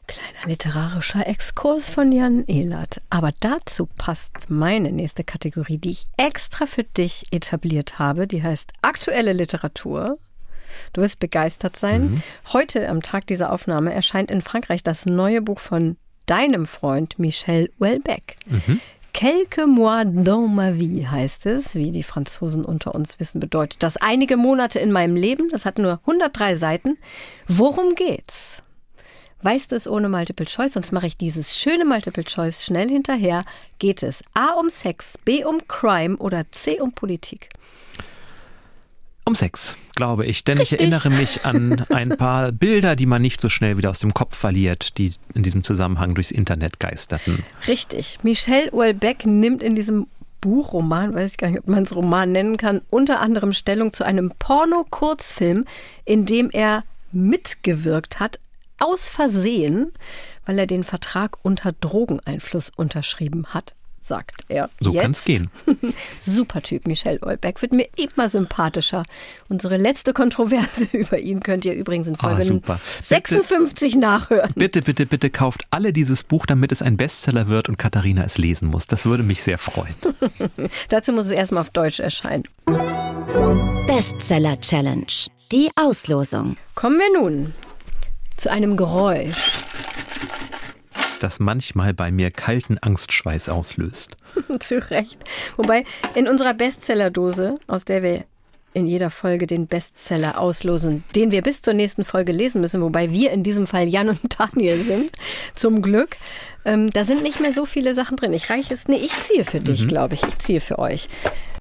[0.07, 3.03] Kleiner literarischer Exkurs von Jan Ehlert.
[3.11, 8.27] Aber dazu passt meine nächste Kategorie, die ich extra für dich etabliert habe.
[8.27, 10.19] Die heißt aktuelle Literatur.
[10.95, 12.11] Du wirst begeistert sein.
[12.11, 12.23] Mhm.
[12.53, 15.99] Heute, am Tag dieser Aufnahme, erscheint in Frankreich das neue Buch von
[16.29, 18.37] deinem Freund Michel Houellebecq.
[18.47, 18.81] Mhm.
[19.13, 23.97] Quelques mois dans ma vie heißt es, wie die Franzosen unter uns wissen, bedeutet das
[23.97, 25.49] einige Monate in meinem Leben.
[25.51, 26.99] Das hat nur 103 Seiten.
[27.49, 28.63] Worum geht's?
[29.43, 30.73] Weißt du es ohne Multiple Choice?
[30.75, 33.45] Sonst mache ich dieses schöne Multiple Choice schnell hinterher.
[33.79, 37.49] Geht es A um Sex, B um Crime oder C um Politik?
[39.29, 40.43] Um Sex, glaube ich.
[40.45, 40.81] Denn Richtig.
[40.81, 44.15] ich erinnere mich an ein paar Bilder, die man nicht so schnell wieder aus dem
[44.15, 47.45] Kopf verliert, die in diesem Zusammenhang durchs Internet geisterten.
[47.67, 48.21] Richtig.
[48.23, 50.07] Michelle Houellebecq nimmt in diesem
[50.41, 54.03] Buchroman, weiß ich gar nicht, ob man es Roman nennen kann, unter anderem Stellung zu
[54.03, 55.67] einem Porno-Kurzfilm,
[56.07, 58.39] in dem er mitgewirkt hat,
[58.79, 59.93] aus Versehen,
[60.47, 63.75] weil er den Vertrag unter Drogeneinfluss unterschrieben hat
[64.09, 64.71] sagt er.
[64.81, 65.51] So kann es gehen.
[66.19, 67.63] Super Typ, Michel Olbeck.
[67.63, 69.05] Wird mir immer sympathischer.
[69.49, 74.53] Unsere letzte Kontroverse über ihn könnt ihr übrigens in ah, Folge oh, 56 bitte, nachhören.
[74.57, 78.39] Bitte, bitte, bitte kauft alle dieses Buch, damit es ein Bestseller wird und Katharina es
[78.39, 78.87] lesen muss.
[78.87, 79.95] Das würde mich sehr freuen.
[80.89, 82.45] Dazu muss es erstmal auf Deutsch erscheinen.
[83.87, 85.07] Bestseller Challenge.
[85.53, 86.57] Die Auslosung.
[86.75, 87.55] Kommen wir nun
[88.37, 89.58] zu einem Geräusch
[91.19, 94.17] das manchmal bei mir kalten Angstschweiß auslöst.
[94.61, 95.19] Zu Recht.
[95.57, 98.25] Wobei in unserer Bestseller-Dose, aus der wir
[98.75, 103.11] in jeder Folge den Bestseller auslosen, den wir bis zur nächsten Folge lesen müssen, wobei
[103.11, 105.11] wir in diesem Fall Jan und Daniel sind,
[105.55, 106.17] zum Glück.
[106.65, 108.33] Ähm, da sind nicht mehr so viele Sachen drin.
[108.33, 109.89] Ich reiche es, nee, ich ziehe für dich, mhm.
[109.89, 110.23] glaube ich.
[110.23, 111.09] Ich ziehe für euch.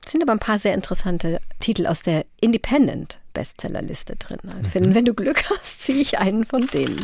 [0.06, 4.40] Es sind aber ein paar sehr interessante Titel aus der Independent Bestsellerliste drin.
[4.56, 4.96] Also mhm.
[4.96, 6.98] Wenn du Glück hast, ziehe ich einen von denen.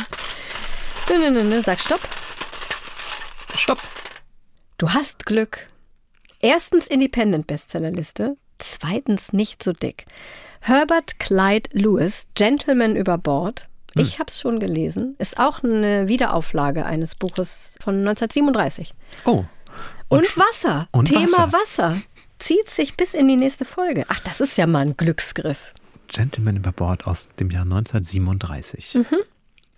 [1.63, 1.99] Sag Stopp.
[3.55, 3.79] Stopp.
[4.77, 5.67] Du hast Glück.
[6.41, 10.05] Erstens Independent Bestsellerliste, zweitens nicht so dick.
[10.61, 13.69] Herbert Clyde Lewis, Gentleman über Bord.
[13.93, 14.01] Hm.
[14.01, 15.15] Ich habe es schon gelesen.
[15.19, 18.93] Ist auch eine Wiederauflage eines Buches von 1937.
[19.25, 19.45] Oh.
[20.09, 20.87] Und, und Wasser.
[20.91, 21.91] Und Thema Wasser.
[21.91, 22.01] Wasser.
[22.39, 24.05] Zieht sich bis in die nächste Folge.
[24.09, 25.73] Ach, das ist ja mal ein Glücksgriff.
[26.07, 28.95] Gentleman über Bord aus dem Jahr 1937.
[28.95, 29.17] Mhm.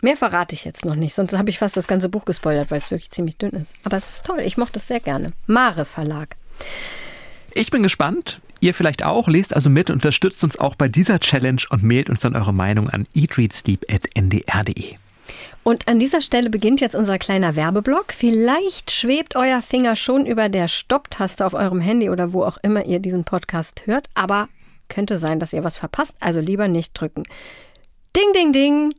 [0.02, 2.78] Mehr verrate ich jetzt noch nicht, sonst habe ich fast das ganze Buch gespoilert, weil
[2.78, 3.72] es wirklich ziemlich dünn ist.
[3.84, 5.28] Aber es ist toll, ich mochte es sehr gerne.
[5.46, 6.36] Mare Verlag.
[7.54, 8.40] Ich bin gespannt.
[8.60, 9.28] Ihr vielleicht auch.
[9.28, 12.88] Lest also mit, unterstützt uns auch bei dieser Challenge und mailt uns dann eure Meinung
[12.90, 14.94] an eatreadsleep.ndr.de.
[15.62, 18.12] Und an dieser Stelle beginnt jetzt unser kleiner Werbeblock.
[18.12, 22.84] Vielleicht schwebt euer Finger schon über der Stopptaste auf eurem Handy oder wo auch immer
[22.84, 24.48] ihr diesen Podcast hört, aber
[24.88, 27.24] könnte sein, dass ihr was verpasst, also lieber nicht drücken.
[28.14, 28.94] Ding, ding, ding.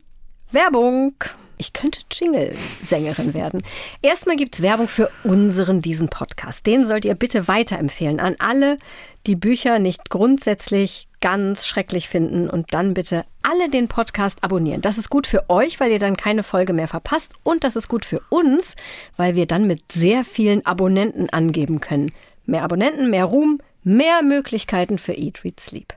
[0.50, 1.14] Werbung.
[1.58, 3.62] Ich könnte Jingle-Sängerin werden.
[4.00, 6.64] Erstmal gibt es Werbung für unseren, diesen Podcast.
[6.66, 8.78] Den sollt ihr bitte weiterempfehlen an alle,
[9.26, 14.82] die Bücher nicht grundsätzlich ganz schrecklich finden und dann bitte alle den Podcast abonnieren.
[14.82, 17.88] Das ist gut für euch, weil ihr dann keine Folge mehr verpasst und das ist
[17.88, 18.76] gut für uns,
[19.16, 22.12] weil wir dann mit sehr vielen Abonnenten angeben können.
[22.46, 25.92] Mehr Abonnenten, mehr Ruhm, mehr Möglichkeiten für Eat, Read, Sleep.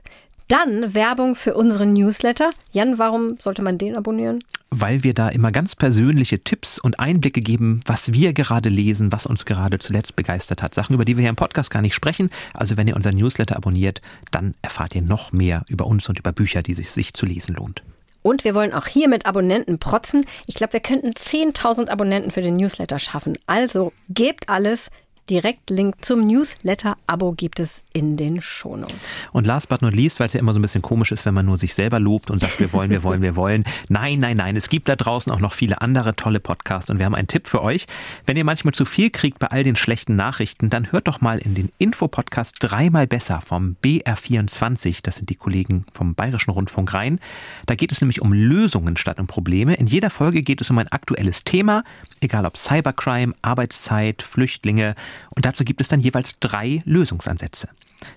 [0.52, 2.50] Dann Werbung für unseren Newsletter.
[2.72, 4.44] Jan, warum sollte man den abonnieren?
[4.68, 9.24] Weil wir da immer ganz persönliche Tipps und Einblicke geben, was wir gerade lesen, was
[9.24, 10.74] uns gerade zuletzt begeistert hat.
[10.74, 12.28] Sachen, über die wir hier im Podcast gar nicht sprechen.
[12.52, 16.32] Also wenn ihr unseren Newsletter abonniert, dann erfahrt ihr noch mehr über uns und über
[16.32, 17.82] Bücher, die es sich zu lesen lohnt.
[18.22, 20.26] Und wir wollen auch hier mit Abonnenten protzen.
[20.46, 23.38] Ich glaube, wir könnten 10.000 Abonnenten für den Newsletter schaffen.
[23.46, 24.90] Also gebt alles,
[25.30, 28.94] Direktlink zum Newsletter-Abo gibt es in den Shownotes.
[29.32, 31.34] Und last but not least, weil es ja immer so ein bisschen komisch ist, wenn
[31.34, 33.64] man nur sich selber lobt und sagt, wir wollen, wir wollen, wir wollen.
[33.88, 34.56] Nein, nein, nein.
[34.56, 37.46] Es gibt da draußen auch noch viele andere tolle Podcasts und wir haben einen Tipp
[37.46, 37.86] für euch.
[38.26, 41.38] Wenn ihr manchmal zu viel kriegt bei all den schlechten Nachrichten, dann hört doch mal
[41.38, 45.00] in den Infopodcast dreimal besser vom BR24.
[45.02, 47.20] Das sind die Kollegen vom Bayerischen Rundfunk rein.
[47.66, 49.74] Da geht es nämlich um Lösungen statt um Probleme.
[49.74, 51.84] In jeder Folge geht es um ein aktuelles Thema,
[52.20, 54.94] egal ob Cybercrime, Arbeitszeit, Flüchtlinge
[55.30, 57.68] und dazu gibt es dann jeweils drei Lösungsansätze.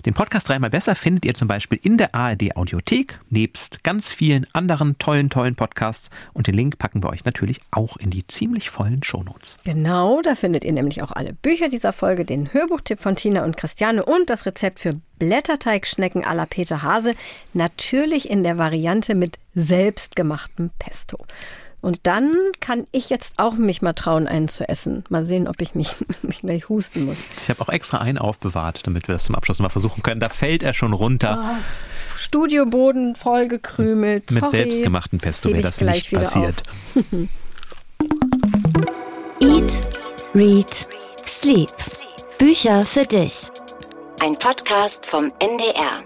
[0.05, 4.47] Den Podcast dreimal besser findet ihr zum Beispiel in der ARD Audiothek, nebst ganz vielen
[4.53, 6.09] anderen tollen, tollen Podcasts.
[6.33, 9.57] Und den Link packen wir euch natürlich auch in die ziemlich vollen Shownotes.
[9.63, 13.57] Genau, da findet ihr nämlich auch alle Bücher dieser Folge, den Hörbuchtipp von Tina und
[13.57, 17.13] Christiane und das Rezept für Blätterteigschnecken à la Peter Hase.
[17.53, 21.25] Natürlich in der Variante mit selbstgemachtem Pesto.
[21.86, 25.03] Und dann kann ich jetzt auch mich mal trauen, einen zu essen.
[25.09, 27.17] Mal sehen, ob ich mich, mich gleich husten muss.
[27.43, 30.19] Ich habe auch extra einen aufbewahrt, damit wir das zum Abschluss mal versuchen können.
[30.19, 31.45] Da fällt er schon runter.
[31.47, 34.31] Oh, Studioboden vollgekrümelt.
[34.31, 34.57] Mit Sorry.
[34.57, 36.63] selbstgemachten Pesto wäre das nicht passiert.
[39.39, 39.88] Eat,
[40.33, 40.88] Read,
[41.23, 41.69] Sleep.
[42.39, 43.51] Bücher für dich.
[44.21, 46.01] Ein Podcast vom NDR.